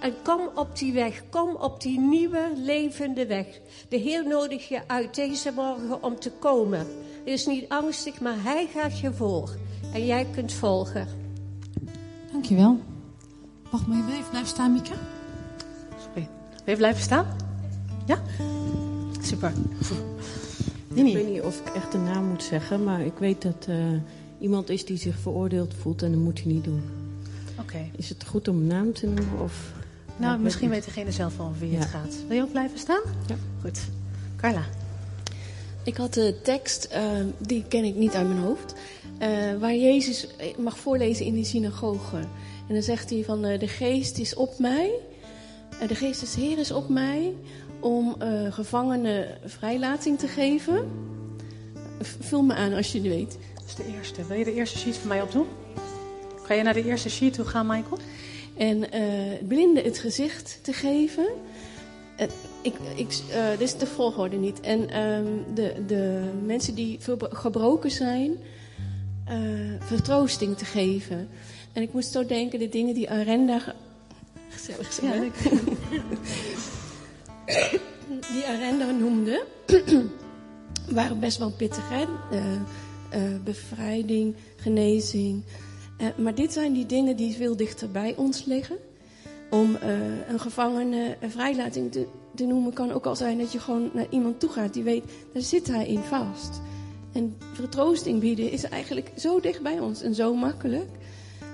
[0.00, 3.46] En kom op die weg, kom op die nieuwe levende weg.
[3.88, 6.86] De Heer nodigt je uit deze morgen om te komen.
[7.24, 9.56] Is niet angstig, maar Hij gaat je voor.
[9.92, 11.08] En jij kunt volgen.
[12.32, 12.78] Dankjewel.
[13.70, 14.94] Wacht, je even blijven staan, Mieke?
[16.06, 16.28] Sorry.
[16.64, 17.26] Wil je blijven staan?
[18.06, 18.18] Ja?
[19.22, 19.52] Super.
[20.94, 23.76] Ik weet niet of ik echt de naam moet zeggen, maar ik weet dat uh,
[24.38, 26.82] iemand is die zich veroordeeld voelt en dat moet hij niet doen.
[27.52, 27.60] Oké.
[27.60, 27.90] Okay.
[27.96, 29.40] Is het goed om een naam te noemen?
[29.42, 29.72] Of,
[30.16, 31.78] nou, misschien weet degene zelf wel over wie ja.
[31.78, 32.16] het gaat.
[32.28, 33.02] Wil je ook blijven staan?
[33.26, 33.36] Ja.
[33.60, 33.80] Goed.
[34.36, 34.64] Carla.
[35.84, 37.00] Ik had de tekst, uh,
[37.38, 38.74] die ken ik niet uit mijn hoofd,
[39.22, 40.26] uh, waar Jezus
[40.58, 42.16] mag voorlezen in die synagoge.
[42.68, 44.90] En dan zegt hij van, uh, de geest is op mij,
[45.88, 47.34] de geest des Heer is op mij
[47.80, 50.90] om uh, gevangenen vrijlating te geven.
[52.00, 53.38] Vul me aan als je het weet.
[53.66, 54.26] Dat is de eerste.
[54.26, 55.46] Wil je de eerste sheet van mij opdoen?
[56.42, 57.98] Ga je naar de eerste sheet toe gaan, Michael?
[58.56, 61.26] En uh, blinden het gezicht te geven.
[62.20, 62.26] Uh,
[62.62, 64.60] ik, ik, uh, dit is de volgorde niet.
[64.60, 68.36] En um, de, de mensen die gebroken zijn,
[69.80, 71.28] vertroosting te geven.
[71.72, 73.74] En ik moest zo denken, de dingen die Arenda...
[74.48, 75.32] Gezellig zijn.
[77.46, 77.68] Ja,
[78.32, 79.44] die Arenda noemde,
[80.90, 81.88] waren best wel pittig.
[81.88, 82.04] Hè?
[83.14, 85.42] Eh, bevrijding, genezing.
[85.96, 88.76] Eh, maar dit zijn die dingen die veel dichter bij ons liggen.
[89.50, 93.58] Om eh, een gevangene een vrijlating te, te noemen kan ook al zijn dat je
[93.58, 96.60] gewoon naar iemand toe gaat die weet, daar zit hij in vast.
[97.12, 100.90] En vertroosting bieden is eigenlijk zo dicht bij ons en zo makkelijk.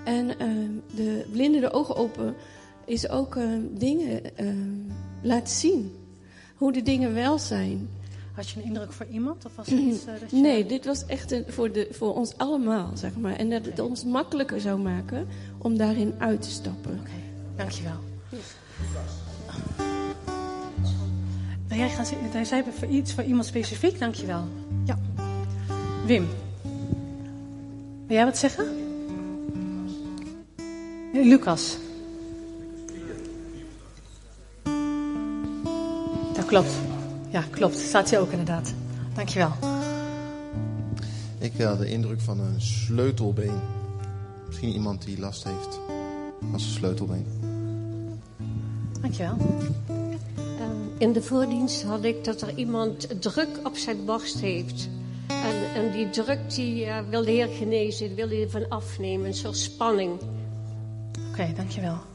[0.05, 2.35] En ehm, de blinde de ogen open
[2.85, 4.79] is ook ehm, dingen ehm,
[5.23, 5.93] laten zien.
[6.57, 7.89] Hoe de dingen wel zijn.
[8.41, 9.45] Had je een indruk voor iemand?
[9.45, 10.37] Of was het iets, eh, dat je...
[10.37, 13.37] Nee, dit was echt een, voor, de, voor ons allemaal, zeg maar.
[13.37, 15.29] En dat het ons makkelijker zou maken
[15.59, 16.99] om daarin uit te stappen.
[17.01, 17.11] Oké,
[17.57, 17.99] dankjewel.
[21.69, 22.31] Wil jij gaan zitten?
[22.31, 24.45] Hij zei voor iets voor iemand specifiek, dankjewel.
[24.85, 24.99] Ja.
[26.07, 26.29] Wim.
[28.07, 28.67] Wil jij wat zeggen?
[31.13, 31.77] Nee, Lucas.
[36.35, 36.90] Dat klopt.
[37.31, 37.79] Ja, klopt.
[37.79, 38.75] Staat hier ook inderdaad.
[39.15, 39.53] Dankjewel.
[41.39, 43.61] Ik had de indruk van een sleutelbeen.
[44.47, 45.81] Misschien iemand die last heeft
[46.53, 47.27] als een sleutelbeen.
[49.01, 49.37] Dankjewel.
[50.37, 50.65] Eh,
[50.99, 54.89] in de voordienst had ik dat er iemand druk op zijn borst heeft.
[55.27, 59.35] En, en die druk die eh, wil de Heer genezen, wil hij ervan afnemen, een
[59.35, 60.21] soort spanning.
[61.31, 62.10] Oké, dankjewel.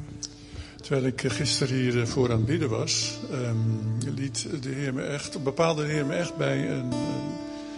[0.85, 5.43] Terwijl ik gisteren hier eh, voor aan bidden was, ehm, liet de Heer me echt,
[5.43, 6.93] bepaalde de Heer me echt bij een,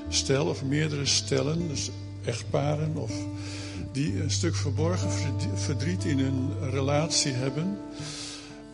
[0.10, 1.92] stel of meerdere stellen, dus
[2.26, 3.12] echtparen, of
[3.92, 5.10] die een stuk verborgen
[5.56, 7.78] verdriet in hun relatie hebben,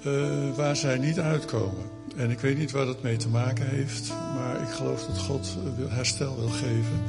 [0.06, 1.84] uh, waar zij niet uitkomen.
[2.16, 5.58] En ik weet niet waar dat mee te maken heeft, maar ik geloof dat God
[5.88, 7.04] herstel wil geven.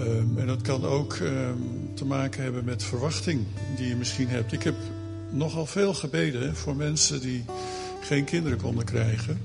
[0.00, 3.44] Um, en dat kan ook um, te maken hebben met verwachting
[3.76, 4.52] die je misschien hebt.
[4.52, 4.74] Ik heb
[5.36, 7.44] nogal veel gebeden voor mensen die
[8.00, 9.40] geen kinderen konden krijgen.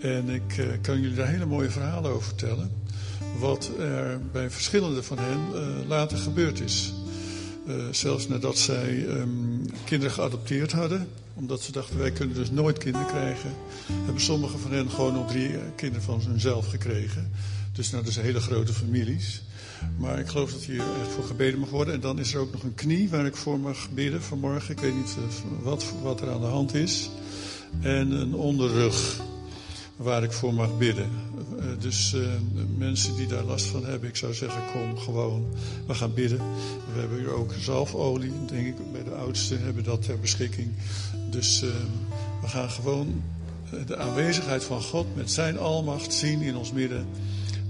[0.00, 2.72] En ik uh, kan jullie daar hele mooie verhalen over vertellen.
[3.38, 6.92] Wat er bij verschillende van hen uh, later gebeurd is.
[7.66, 12.78] Uh, zelfs nadat zij um, kinderen geadopteerd hadden, omdat ze dachten wij kunnen dus nooit
[12.78, 13.50] kinderen krijgen,
[14.04, 17.30] hebben sommige van hen gewoon nog drie kinderen van hunzelf gekregen.
[17.72, 19.42] Dus nou, zijn hele grote families.
[19.96, 21.94] Maar ik geloof dat hier echt voor gebeden mag worden.
[21.94, 24.74] En dan is er ook nog een knie waar ik voor mag bidden vanmorgen.
[24.74, 25.16] Ik weet niet
[25.62, 27.10] wat, wat er aan de hand is.
[27.80, 29.20] En een onderrug
[29.96, 31.10] waar ik voor mag bidden.
[31.58, 32.26] Uh, dus uh,
[32.76, 35.46] mensen die daar last van hebben, ik zou zeggen, kom gewoon.
[35.86, 36.38] We gaan bidden.
[36.94, 40.68] We hebben hier ook zalfolie, denk ik, bij de oudsten hebben dat ter beschikking.
[41.30, 41.60] Dus
[42.40, 43.22] we gaan gewoon
[43.86, 47.06] de aanwezigheid van God met zijn almacht zien in ons midden.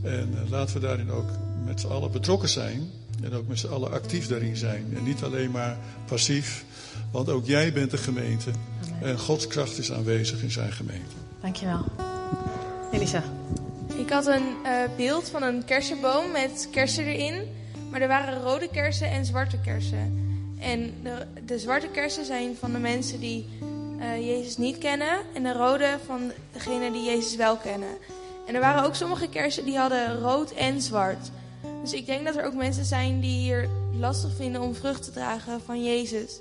[0.03, 1.29] En laten we daarin ook
[1.65, 2.91] met z'n allen betrokken zijn.
[3.23, 4.93] En ook met z'n allen actief daarin zijn.
[4.97, 6.65] En niet alleen maar passief.
[7.11, 8.51] Want ook jij bent de gemeente.
[9.03, 11.15] En Gods kracht is aanwezig in zijn gemeente.
[11.41, 11.85] Dankjewel.
[12.93, 13.23] Elisa.
[13.97, 17.43] Ik had een uh, beeld van een kersenboom met kersen erin.
[17.91, 20.23] Maar er waren rode kersen en zwarte kersen.
[20.59, 23.47] En de, de zwarte kersen zijn van de mensen die
[24.01, 25.19] uh, Jezus niet kennen.
[25.35, 27.97] En de rode van degenen die Jezus wel kennen.
[28.47, 31.31] En er waren ook sommige kersen die hadden rood en zwart.
[31.85, 33.69] Dus ik denk dat er ook mensen zijn die hier
[33.99, 36.41] lastig vinden om vrucht te dragen van Jezus.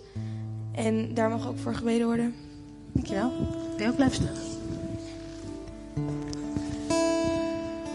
[0.71, 2.35] En daar mag ook voor gebeden worden.
[2.91, 3.31] Dankjewel.
[3.77, 4.35] Wil je ook blijven staan?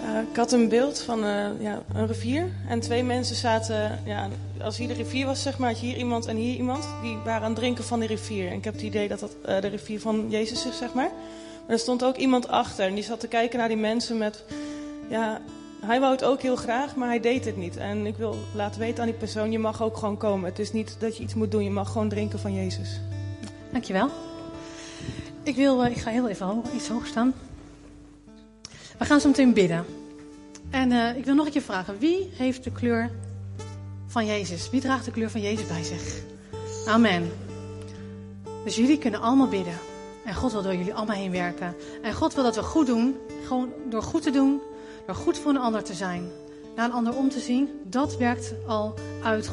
[0.05, 2.53] Uh, ik had een beeld van uh, ja, een rivier.
[2.68, 4.28] En twee mensen zaten, ja,
[4.62, 6.88] als hier de rivier was, zeg maar, had je hier iemand en hier iemand.
[7.03, 8.49] Die waren aan het drinken van de rivier.
[8.49, 11.11] En ik heb het idee dat dat uh, de rivier van Jezus is, zeg maar.
[11.66, 12.86] Maar er stond ook iemand achter.
[12.86, 14.44] En die zat te kijken naar die mensen met,
[15.09, 15.40] ja,
[15.81, 17.76] hij wou het ook heel graag, maar hij deed het niet.
[17.76, 20.49] En ik wil laten weten aan die persoon, je mag ook gewoon komen.
[20.49, 23.01] Het is niet dat je iets moet doen, je mag gewoon drinken van Jezus.
[23.72, 24.11] Dankjewel.
[25.43, 27.35] Ik, wil, ik ga heel even iets hoog staan.
[28.99, 29.85] We gaan zo meteen bidden.
[30.70, 33.11] En uh, ik wil nog een keer vragen, wie heeft de kleur
[34.07, 34.70] van Jezus?
[34.70, 36.22] Wie draagt de kleur van Jezus bij zich?
[36.87, 37.31] Amen.
[38.64, 39.79] Dus jullie kunnen allemaal bidden.
[40.24, 41.74] En God wil door jullie allemaal heen werken.
[42.03, 43.16] En God wil dat we goed doen,
[43.47, 44.61] gewoon door goed te doen,
[45.09, 46.28] door goed voor een ander te zijn,
[46.76, 49.50] naar een ander om te zien, dat werkt al uit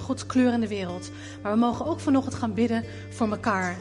[0.00, 1.10] Gods, kleur in de wereld.
[1.42, 3.76] Maar we mogen ook vanochtend gaan bidden voor elkaar.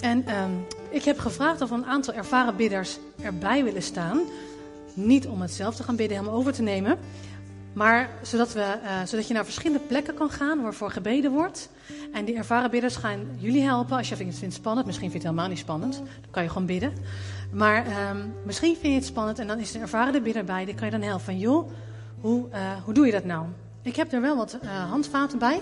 [0.00, 4.20] En um, ik heb gevraagd of een aantal ervaren bidders erbij willen staan.
[4.94, 6.98] Niet om het zelf te gaan bidden, helemaal over te nemen.
[7.72, 11.70] Maar zodat, we, uh, zodat je naar verschillende plekken kan gaan waarvoor gebeden wordt.
[12.12, 13.96] En die ervaren bidders gaan jullie helpen.
[13.96, 15.96] Als je het vindt spannend, misschien vind je het helemaal niet spannend.
[15.96, 16.92] Dan kan je gewoon bidden.
[17.52, 20.64] Maar um, misschien vind je het spannend en dan is er ervaren bidder bij.
[20.64, 21.70] Die kan je dan helpen van, joh,
[22.20, 23.46] hoe, uh, hoe doe je dat nou?
[23.82, 25.60] Ik heb er wel wat uh, handvaten bij.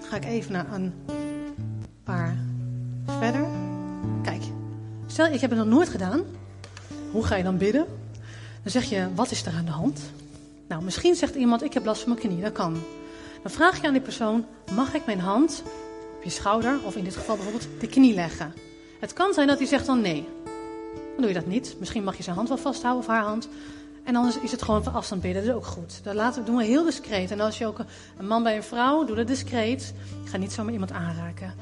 [0.00, 0.94] Dan ga ik even naar een
[2.04, 2.36] paar
[3.06, 3.46] verder.
[4.22, 4.42] Kijk,
[5.06, 6.22] stel ik heb het nog nooit gedaan.
[7.10, 7.86] Hoe ga je dan bidden?
[8.62, 10.00] Dan zeg je, wat is er aan de hand?
[10.68, 12.40] Nou, misschien zegt iemand, ik heb last van mijn knie.
[12.40, 12.72] Dat kan.
[13.42, 14.44] Dan vraag je aan die persoon,
[14.74, 15.62] mag ik mijn hand
[16.16, 18.52] op je schouder, of in dit geval bijvoorbeeld de knie leggen?
[19.00, 20.28] Het kan zijn dat hij zegt dan nee.
[21.12, 21.76] Dan doe je dat niet.
[21.78, 23.48] Misschien mag je zijn hand wel vasthouden of haar hand.
[24.04, 25.42] En anders is het gewoon van afstand bidden.
[25.42, 26.00] Dat is ook goed.
[26.02, 27.30] Dat laten, doen we heel discreet.
[27.30, 27.78] En als je ook
[28.18, 29.94] een man bij een vrouw, doe dat discreet.
[30.24, 31.54] Ga niet zomaar iemand aanraken.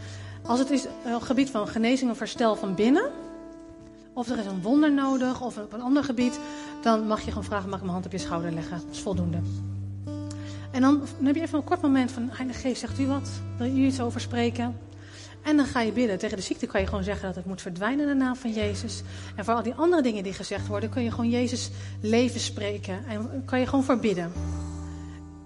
[0.43, 3.11] Als het is een gebied van genezing of herstel van binnen,
[4.13, 6.41] of er is een wonder nodig, of op een ander gebied,
[6.83, 8.77] dan mag je gewoon vragen: mag ik mijn hand op je schouder leggen?
[8.77, 9.39] Dat is voldoende.
[10.71, 13.31] En dan, dan heb je even een kort moment van: Heilige Geest, zegt u wat?
[13.57, 14.77] Wil u iets over spreken?
[15.43, 16.19] En dan ga je bidden.
[16.19, 18.53] Tegen de ziekte kan je gewoon zeggen dat het moet verdwijnen in de naam van
[18.53, 19.03] Jezus.
[19.37, 21.71] En voor al die andere dingen die gezegd worden, kun je gewoon Jezus
[22.01, 23.07] leven spreken.
[23.07, 24.33] En kan je gewoon verbidden.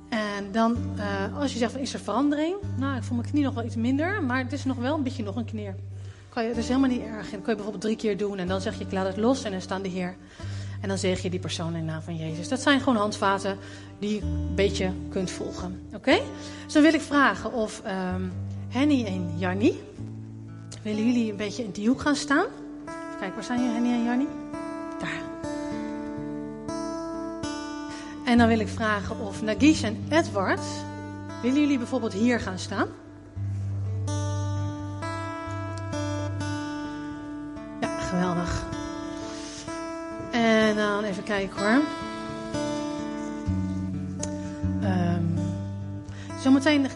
[0.09, 2.57] En dan, uh, als je zegt, van, is er verandering?
[2.76, 5.03] Nou, ik voel mijn knie nog wel iets minder, maar het is nog wel een
[5.03, 5.74] beetje nog een kneer.
[6.28, 7.24] Kan je, dat is helemaal niet erg.
[7.24, 9.16] En dan kun je bijvoorbeeld drie keer doen en dan zeg je, ik laat het
[9.16, 10.16] los en dan staan de Heer.
[10.80, 12.49] En dan zeg je die persoon in de naam van Jezus.
[12.49, 13.59] Dat zijn gewoon handvaten
[13.99, 15.80] die je een beetje kunt volgen.
[15.95, 16.20] Oké?
[16.64, 17.82] Dus dan wil ik vragen of
[18.14, 18.32] um,
[18.75, 19.83] Henny en Jannie,
[20.83, 22.47] willen jullie een beetje in die hoek gaan staan?
[23.20, 24.29] Kijk, waar zijn jullie, Henny en Jannie?
[24.99, 25.22] Daar.
[28.25, 30.61] En dan wil ik vragen of Nagish en Edward,
[31.43, 32.89] willen jullie bijvoorbeeld hier gaan staan?
[37.81, 38.64] Ja, geweldig.
[40.31, 41.83] En dan even kijken hoor.
[46.45, 46.88] Zometeen, uh,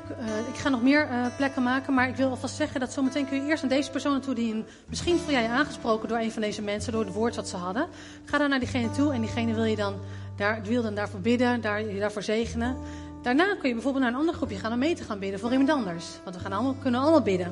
[0.53, 3.43] ik ga nog meer uh, plekken maken, maar ik wil alvast zeggen dat zometeen kun
[3.43, 6.63] je eerst naar deze personen toe die misschien voel jij aangesproken door een van deze
[6.63, 7.87] mensen, door het woord wat ze hadden.
[8.25, 9.95] Ga dan naar diegene toe en diegene wil je dan
[10.37, 12.77] daar, wil dan daarvoor bidden, daar, je daarvoor zegenen.
[13.23, 15.51] Daarna kun je bijvoorbeeld naar een ander groepje gaan om mee te gaan bidden voor
[15.51, 16.07] iemand anders.
[16.25, 17.47] Want we gaan allemaal, kunnen allemaal bidden.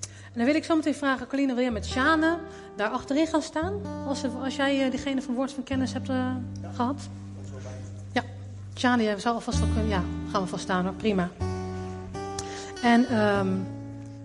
[0.00, 2.38] En dan wil ik zo meteen vragen, Coline, wil jij met Shane
[2.76, 3.80] daar achterin gaan staan?
[4.06, 6.10] Als, als jij uh, diegene van woord van kennis hebt
[6.74, 7.08] gehad?
[8.12, 8.22] Ja,
[8.76, 9.88] Shane, jij zou alvast wel kunnen.
[9.88, 10.02] Ja,
[10.32, 11.30] gaan we vast staan hoor, prima.
[12.82, 13.66] En um,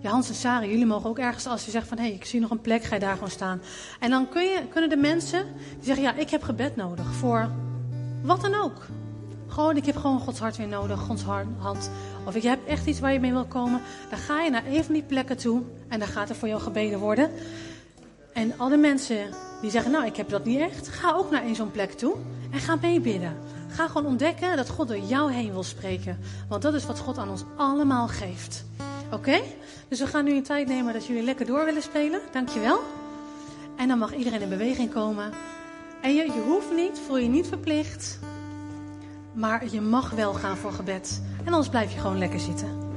[0.00, 2.24] ja, Hans en Sarah, jullie mogen ook ergens, als je zegt van hé, hey, ik
[2.24, 3.60] zie nog een plek, ga je daar gewoon staan.
[4.00, 5.46] En dan kun je, kunnen de mensen
[5.76, 7.50] die zeggen, ja, ik heb gebed nodig voor
[8.22, 8.86] wat dan ook.
[9.48, 11.22] Gewoon, ik heb gewoon Gods hart weer nodig, Gods
[11.58, 11.90] hand.
[12.24, 13.80] Of ik heb echt iets waar je mee wil komen.
[14.10, 16.60] Dan ga je naar een van die plekken toe en dan gaat er voor jou
[16.60, 17.30] gebeden worden.
[18.32, 19.30] En alle mensen
[19.60, 20.88] die zeggen, nou, ik heb dat niet echt.
[20.88, 22.14] Ga ook naar een zo'n plek toe
[22.50, 23.36] en ga meebidden.
[23.68, 26.18] Ga gewoon ontdekken dat God door jou heen wil spreken.
[26.48, 28.64] Want dat is wat God aan ons allemaal geeft.
[29.12, 29.40] Oké?
[29.88, 32.20] Dus we gaan nu een tijd nemen dat jullie lekker door willen spelen.
[32.32, 32.80] Dankjewel.
[33.76, 35.32] En dan mag iedereen in beweging komen.
[36.02, 38.18] En je, je hoeft niet, voel je niet verplicht.
[39.32, 41.22] Maar je mag wel gaan voor gebed.
[41.44, 42.87] En anders blijf je gewoon lekker zitten.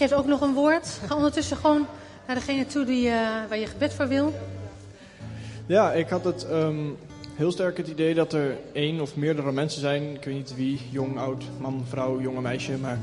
[0.00, 1.00] Heeft ook nog een woord.
[1.06, 1.86] Ga ondertussen gewoon
[2.26, 3.12] naar degene toe die, uh,
[3.48, 4.34] waar je gebed voor wil.
[5.66, 6.96] Ja, ik had het um,
[7.34, 10.14] heel sterk het idee dat er één of meerdere mensen zijn.
[10.14, 12.76] Ik weet niet wie, jong, oud, man, vrouw, jonge meisje.
[12.78, 12.98] Maar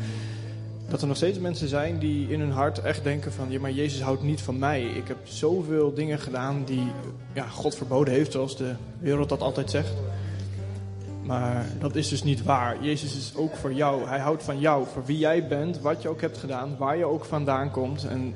[0.90, 3.46] dat er nog steeds mensen zijn die in hun hart echt denken van...
[3.50, 4.84] Ja, maar Jezus houdt niet van mij.
[4.84, 6.92] Ik heb zoveel dingen gedaan die
[7.34, 9.94] ja, God verboden heeft, zoals de wereld dat altijd zegt.
[11.28, 12.84] Maar dat is dus niet waar.
[12.84, 14.08] Jezus is ook voor jou.
[14.08, 17.06] Hij houdt van jou, voor wie jij bent, wat je ook hebt gedaan, waar je
[17.06, 18.34] ook vandaan komt en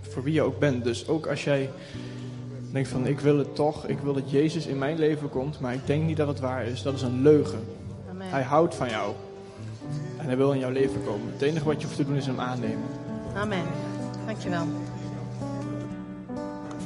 [0.00, 0.84] voor wie je ook bent.
[0.84, 1.70] Dus ook als jij
[2.72, 5.74] denkt van ik wil het toch, ik wil dat Jezus in mijn leven komt, maar
[5.74, 6.82] ik denk niet dat het waar is.
[6.82, 7.64] Dat is een leugen.
[8.10, 8.28] Amen.
[8.30, 9.12] Hij houdt van jou.
[10.18, 11.32] En hij wil in jouw leven komen.
[11.32, 12.88] Het enige wat je hoeft te doen is hem aannemen.
[13.36, 13.64] Amen.
[14.26, 14.66] Dankjewel.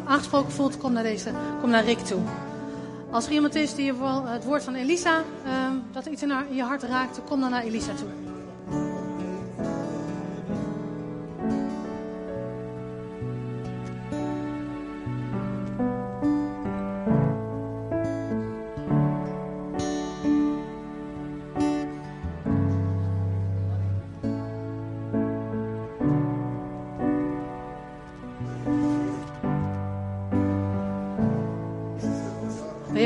[0.05, 2.21] Aangesproken voelt, kom naar, deze, kom naar Rick toe.
[3.11, 3.93] Als er iemand is die
[4.25, 5.53] het woord van Elisa, uh,
[5.93, 8.30] dat iets in je hart raakt, kom dan naar Elisa toe.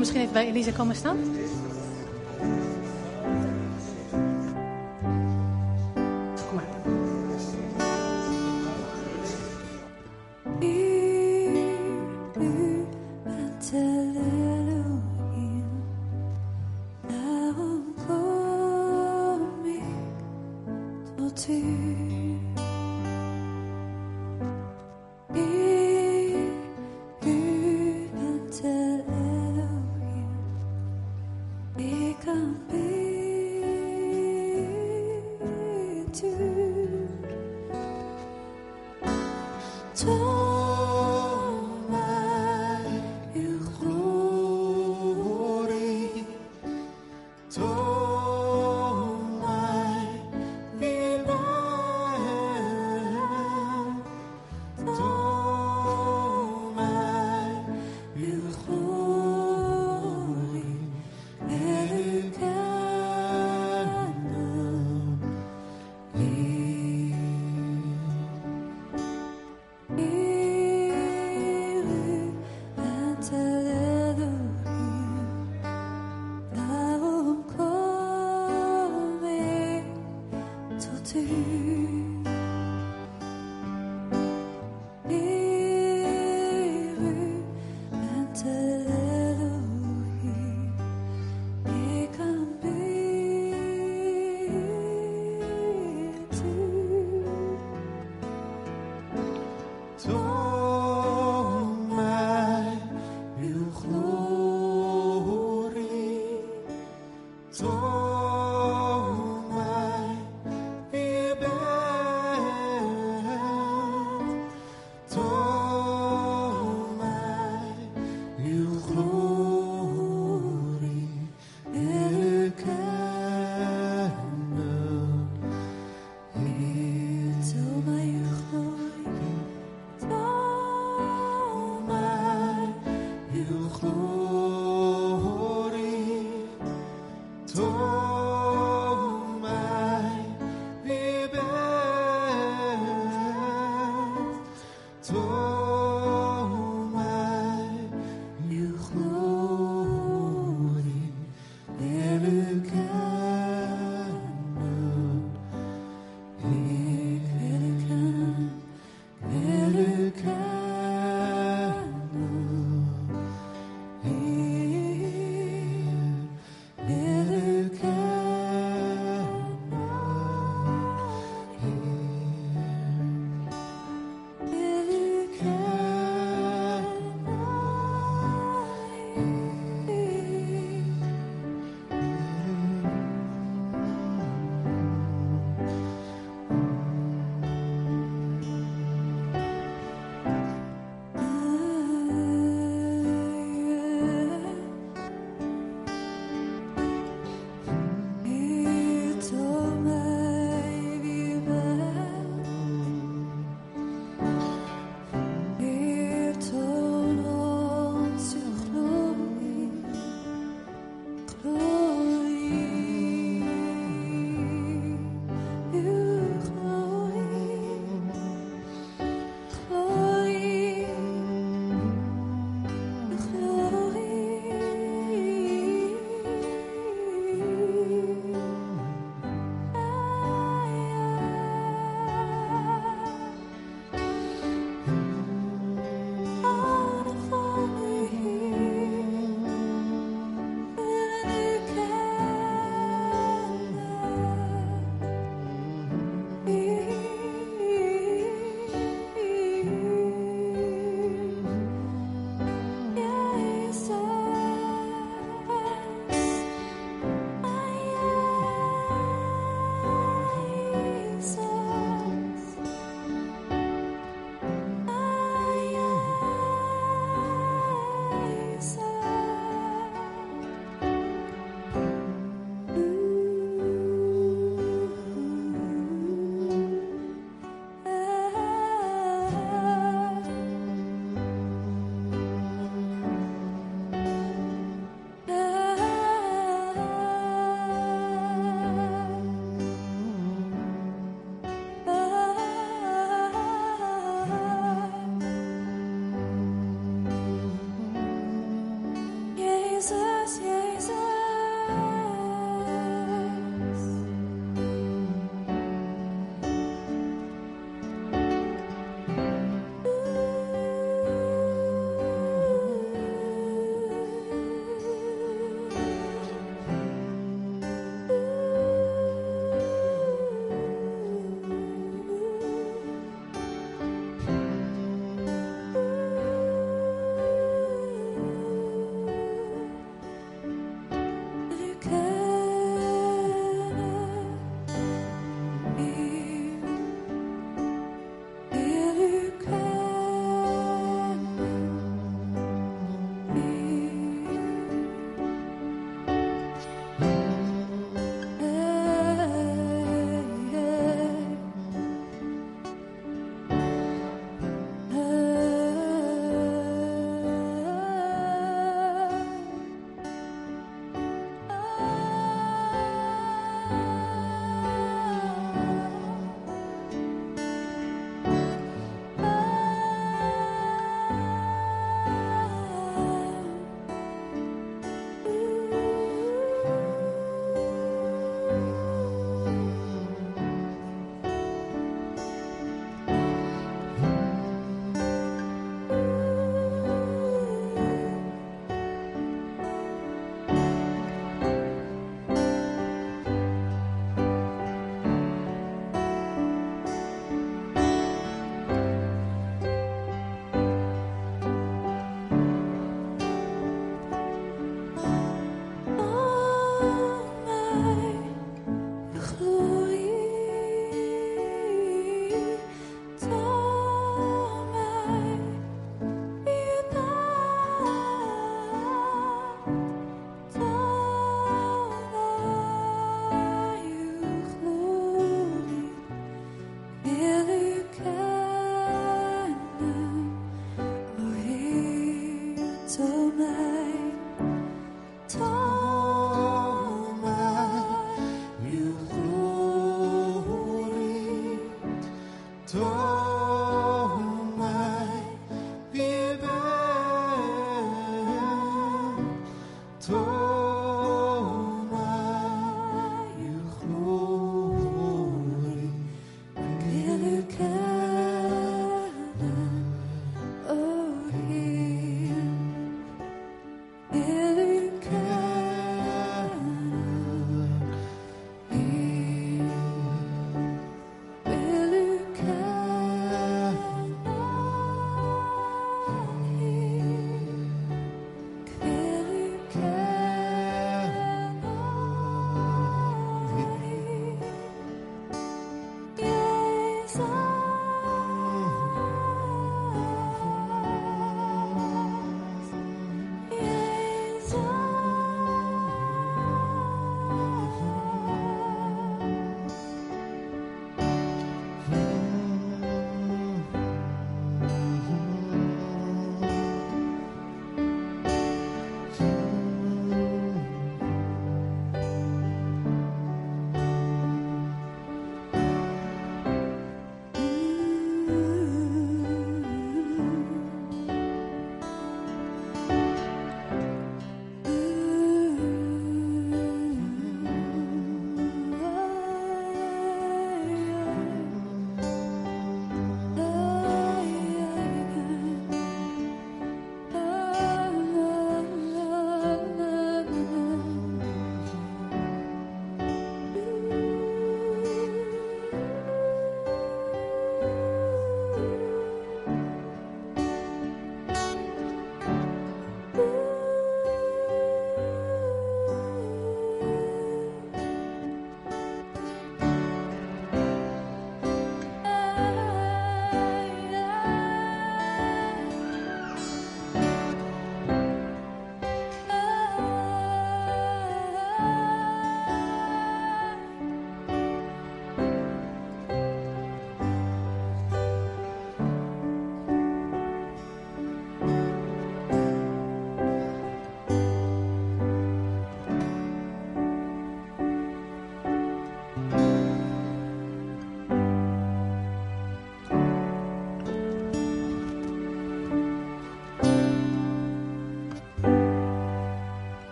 [0.00, 1.16] Misschien even bij Elisa komen staan?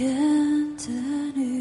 [0.00, 1.59] Kent en u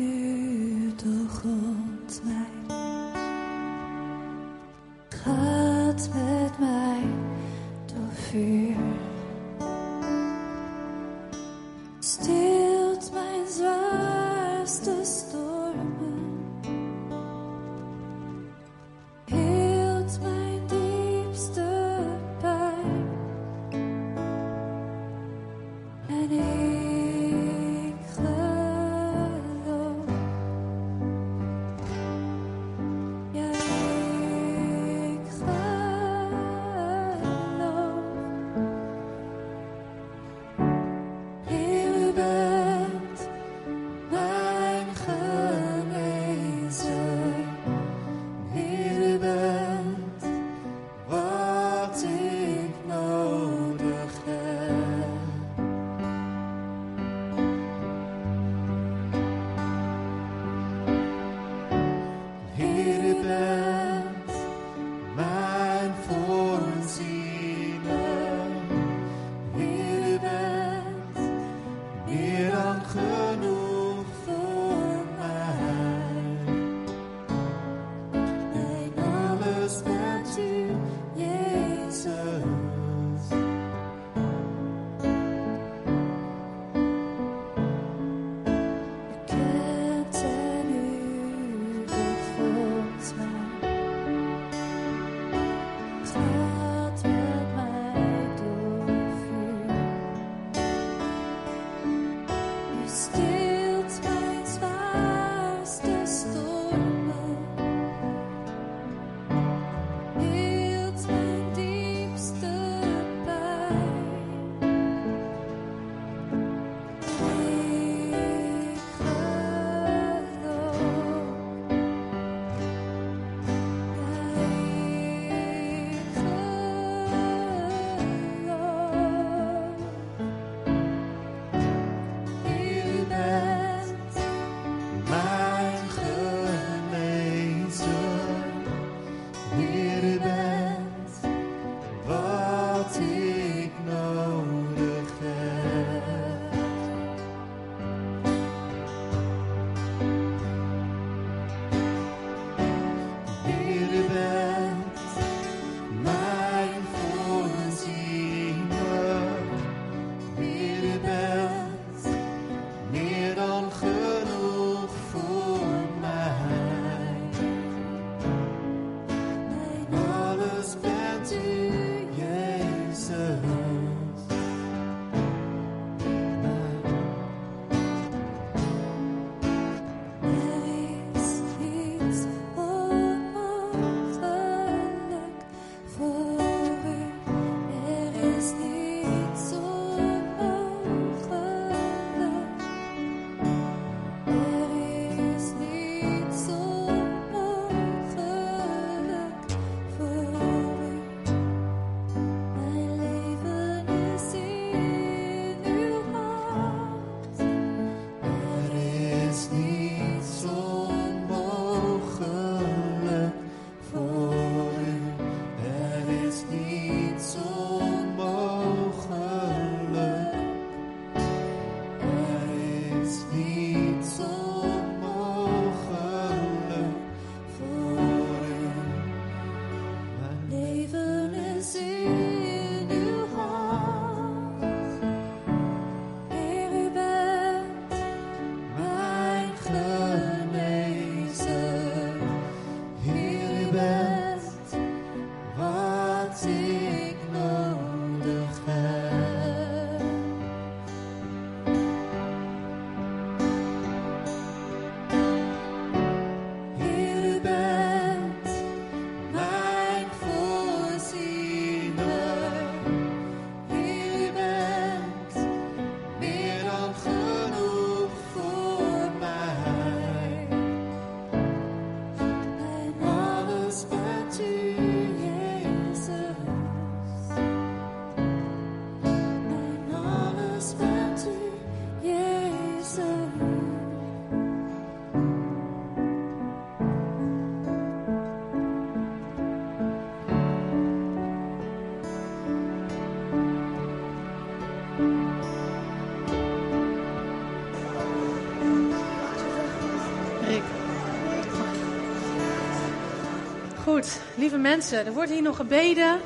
[304.39, 306.20] lieve mensen, er wordt hier nog gebeden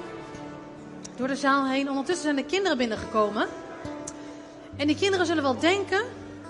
[1.15, 1.89] door de zaal heen.
[1.89, 3.47] Ondertussen zijn de kinderen binnengekomen.
[4.75, 6.01] En die kinderen zullen wel denken,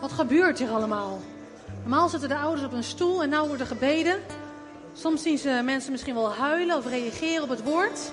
[0.02, 1.22] wat gebeurt hier allemaal?
[1.82, 4.20] Normaal zitten de ouders op een stoel en nou wordt er gebeden.
[4.94, 8.12] Soms zien ze mensen misschien wel huilen of reageren op het woord.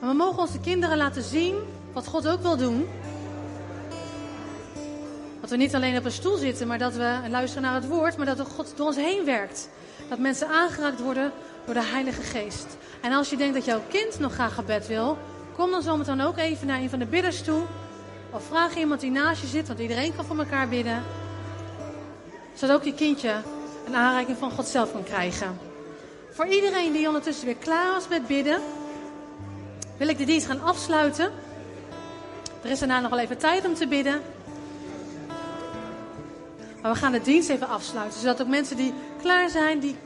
[0.00, 1.54] Maar we mogen onze kinderen laten zien
[1.92, 2.88] wat God ook wil doen.
[5.40, 8.16] Dat we niet alleen op een stoel zitten, maar dat we luisteren naar het woord,
[8.16, 9.68] maar dat God door ons heen werkt.
[10.08, 11.32] Dat mensen aangeraakt worden
[11.64, 12.66] door de Heilige Geest.
[13.00, 15.18] En als je denkt dat jouw kind nog graag gebed wil,
[15.56, 17.62] kom dan zometeen ook even naar een van de bidders toe.
[18.30, 21.02] Of vraag iemand die naast je zit, want iedereen kan voor elkaar bidden.
[22.54, 23.34] Zodat ook je kindje
[23.86, 25.58] een aanreiking van God zelf kan krijgen.
[26.30, 28.60] Voor iedereen die ondertussen weer klaar was met bidden,
[29.96, 31.30] wil ik de dienst gaan afsluiten.
[32.62, 34.22] Er is daarna nog wel even tijd om te bidden.
[36.82, 39.96] Maar we gaan de dienst even afsluiten, zodat ook mensen die klaar zijn, die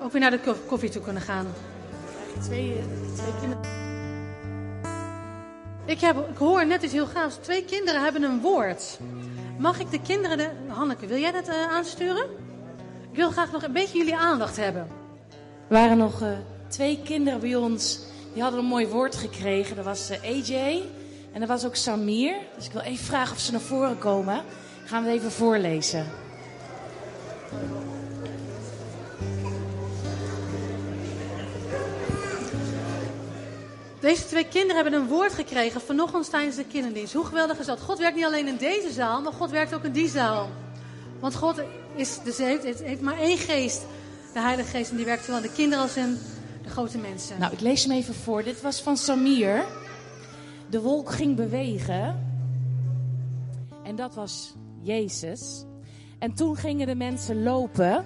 [0.00, 1.46] ook weer naar de koffie toe kunnen gaan.
[2.40, 2.80] Twee,
[3.14, 3.76] twee kinderen.
[5.84, 7.36] Ik, heb, ik hoor net iets heel gaafs.
[7.40, 8.98] Twee kinderen hebben een woord.
[9.58, 10.38] Mag ik de kinderen...
[10.38, 10.50] De...
[10.66, 12.24] Hanneke, wil jij dat uh, aansturen?
[13.10, 14.82] Ik wil graag nog een beetje jullie aandacht hebben.
[15.68, 16.28] Er waren nog uh,
[16.68, 18.00] twee kinderen bij ons.
[18.32, 19.76] Die hadden een mooi woord gekregen.
[19.76, 20.82] Dat was uh, AJ
[21.32, 22.34] en dat was ook Samir.
[22.56, 24.42] Dus ik wil even vragen of ze naar voren komen.
[24.84, 26.06] Gaan we het even voorlezen.
[34.00, 37.12] Deze twee kinderen hebben een woord gekregen vanochtend tijdens de kinderdienst.
[37.12, 37.80] Hoe geweldig is dat?
[37.80, 40.50] God werkt niet alleen in deze zaal, maar God werkt ook in die zaal.
[41.20, 41.62] Want God
[41.94, 43.86] is, dus heeft, heeft maar één geest,
[44.32, 44.90] de Heilige Geest.
[44.90, 46.18] En die werkt zowel de kinderen als in
[46.62, 47.38] de grote mensen.
[47.38, 48.42] Nou, ik lees hem even voor.
[48.42, 49.64] Dit was van Samir.
[50.70, 52.26] De wolk ging bewegen.
[53.82, 55.64] En dat was Jezus.
[56.18, 58.04] En toen gingen de mensen lopen.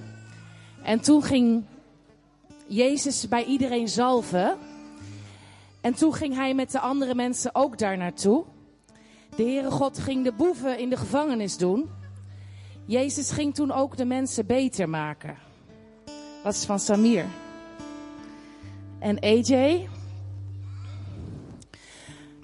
[0.82, 1.64] En toen ging
[2.66, 4.58] Jezus bij iedereen zalven.
[5.82, 8.44] En toen ging hij met de andere mensen ook daar naartoe.
[9.36, 11.90] De Heere God ging de boeven in de gevangenis doen.
[12.84, 15.36] Jezus ging toen ook de mensen beter maken.
[16.42, 17.24] Dat is van Samir.
[18.98, 19.88] En AJ,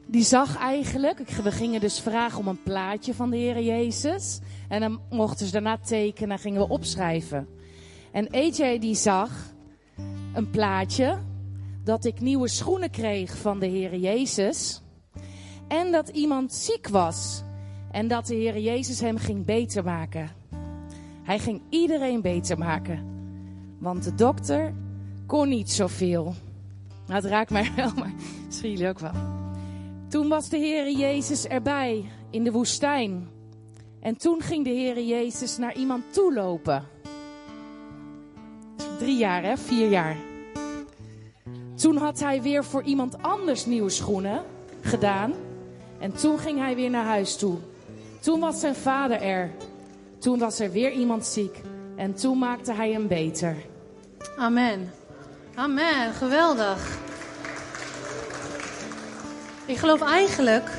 [0.07, 4.39] die zag eigenlijk, we gingen dus vragen om een plaatje van de Heer Jezus.
[4.69, 7.49] En dan mochten ze daarna tekenen en gingen we opschrijven.
[8.13, 9.31] En AJ die zag
[10.35, 11.19] een plaatje
[11.89, 14.83] dat ik nieuwe schoenen kreeg van de Heer Jezus.
[15.69, 17.43] En dat iemand ziek was.
[17.91, 20.31] En dat de Heer Jezus hem ging beter maken.
[21.23, 23.07] Hij ging iedereen beter maken.
[23.79, 24.75] Want de dokter
[25.27, 26.35] kon niet zoveel.
[27.07, 28.13] Nou, het raakt mij wel, maar
[28.47, 29.15] misschien jullie ook wel.
[30.09, 33.29] Toen was de Heer Jezus erbij in de woestijn.
[34.01, 36.85] En toen ging de Heer Jezus naar iemand toe lopen.
[38.99, 39.57] Drie jaar, hè?
[39.57, 40.28] Vier jaar.
[41.79, 44.43] Toen had hij weer voor iemand anders nieuwe schoenen
[44.81, 45.35] gedaan.
[45.99, 47.57] En toen ging hij weer naar huis toe.
[48.21, 49.51] Toen was zijn vader er.
[50.19, 51.61] Toen was er weer iemand ziek.
[51.97, 53.57] En toen maakte hij hem beter.
[54.37, 54.93] Amen.
[55.55, 56.13] Amen.
[56.13, 56.99] Geweldig.
[59.67, 60.71] Ik geloof eigenlijk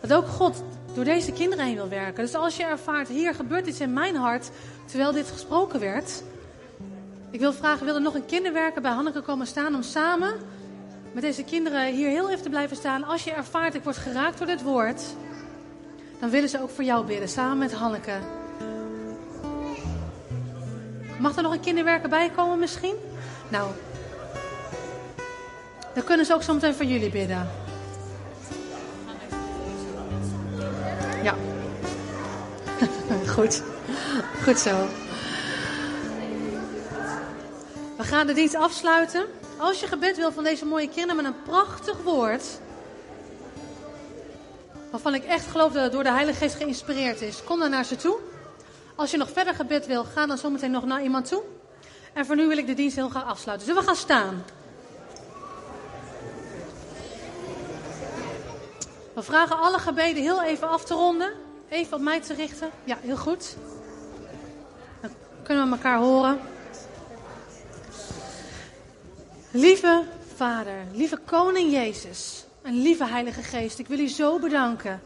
[0.00, 0.62] dat ook God
[0.94, 2.24] door deze kinderen heen wil werken.
[2.24, 4.50] Dus als je ervaart, hier gebeurt iets in mijn hart,
[4.84, 6.22] terwijl dit gesproken werd.
[7.34, 10.34] Ik wil vragen, wil er nog een kinderwerker bij Hanneke komen staan om samen
[11.12, 13.04] met deze kinderen hier heel even te blijven staan.
[13.04, 15.02] Als je ervaart, ik word geraakt door dit woord,
[16.20, 18.12] dan willen ze ook voor jou bidden, samen met Hanneke.
[21.18, 22.94] Mag er nog een kinderwerker bij komen misschien?
[23.48, 23.70] Nou,
[25.94, 27.48] dan kunnen ze ook zometeen voor jullie bidden.
[31.22, 31.34] Ja.
[33.34, 33.62] Goed.
[34.44, 34.88] Goed zo.
[38.14, 39.26] Gaan de dienst afsluiten.
[39.58, 42.44] Als je gebed wil van deze mooie kinderen met een prachtig woord.
[44.90, 47.44] Waarvan ik echt geloof dat het door de Heilige Geest geïnspireerd is.
[47.44, 48.16] Kom dan naar ze toe.
[48.94, 51.42] Als je nog verder gebed wil, ga dan zometeen nog naar iemand toe.
[52.12, 53.66] En voor nu wil ik de dienst heel graag afsluiten.
[53.66, 54.44] Zullen we gaan staan?
[59.14, 61.32] We vragen alle gebeden heel even af te ronden.
[61.68, 62.70] Even op mij te richten.
[62.84, 63.56] Ja, heel goed.
[65.00, 65.10] Dan
[65.42, 66.53] kunnen we elkaar horen.
[69.56, 70.02] Lieve
[70.34, 75.00] Vader, lieve Koning Jezus en lieve Heilige Geest, ik wil u zo bedanken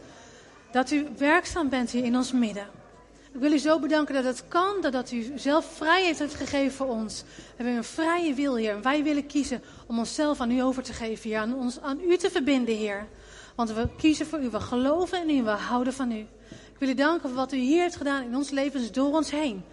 [0.71, 2.67] dat u werkzaam bent hier in ons midden.
[3.33, 6.87] Ik wil u zo bedanken dat het kan, dat, u zelf vrijheid heeft gegeven voor
[6.87, 7.21] ons.
[7.21, 8.71] We hebben een vrije wil, Heer.
[8.71, 11.39] En wij willen kiezen om onszelf aan u over te geven, Heer.
[11.39, 13.07] Aan ons aan u te verbinden, Heer.
[13.55, 16.19] Want we kiezen voor u, we geloven in u, we houden van u.
[16.49, 19.31] Ik wil u danken voor wat u hier heeft gedaan in ons levens door ons
[19.31, 19.63] heen.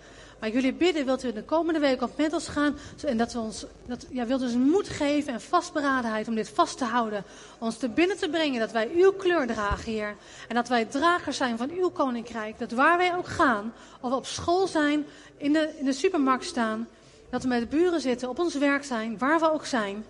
[0.40, 2.76] Maar jullie bidden, wilt u de komende week op met ons gaan.
[3.04, 6.48] En dat we ons, dat, ja, wilt u ons moed geven en vastberadenheid om dit
[6.48, 7.24] vast te houden.
[7.58, 10.16] Ons te binnen te brengen dat wij uw kleur dragen, Heer.
[10.48, 12.58] En dat wij dragers zijn van uw koninkrijk.
[12.58, 15.06] Dat waar wij ook gaan, of we op school zijn,
[15.36, 16.88] in de, in de supermarkt staan.
[17.30, 20.04] Dat we met de buren zitten, op ons werk zijn, waar we ook zijn.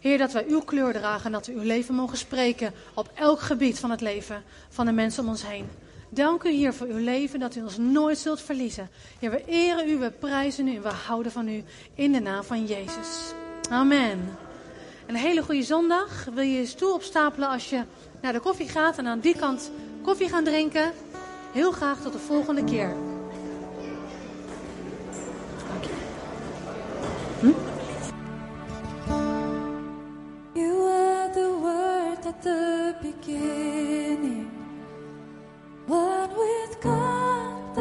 [0.00, 3.40] Heer, dat wij uw kleur dragen en dat we uw leven mogen spreken op elk
[3.40, 5.68] gebied van het leven van de mensen om ons heen.
[6.14, 8.90] Dank u hier voor uw leven, dat u ons nooit zult verliezen.
[9.20, 11.64] We eren u, we prijzen u en we houden van u
[11.94, 13.32] in de naam van Jezus.
[13.70, 14.38] Amen.
[15.06, 16.24] Een hele goede zondag.
[16.34, 17.84] Wil je je stoel opstapelen als je
[18.20, 19.70] naar de koffie gaat en aan die kant
[20.02, 20.92] koffie gaan drinken?
[21.52, 22.94] Heel graag tot de volgende keer.
[30.52, 34.51] You are the word at the beginning.
[35.86, 37.61] One with God.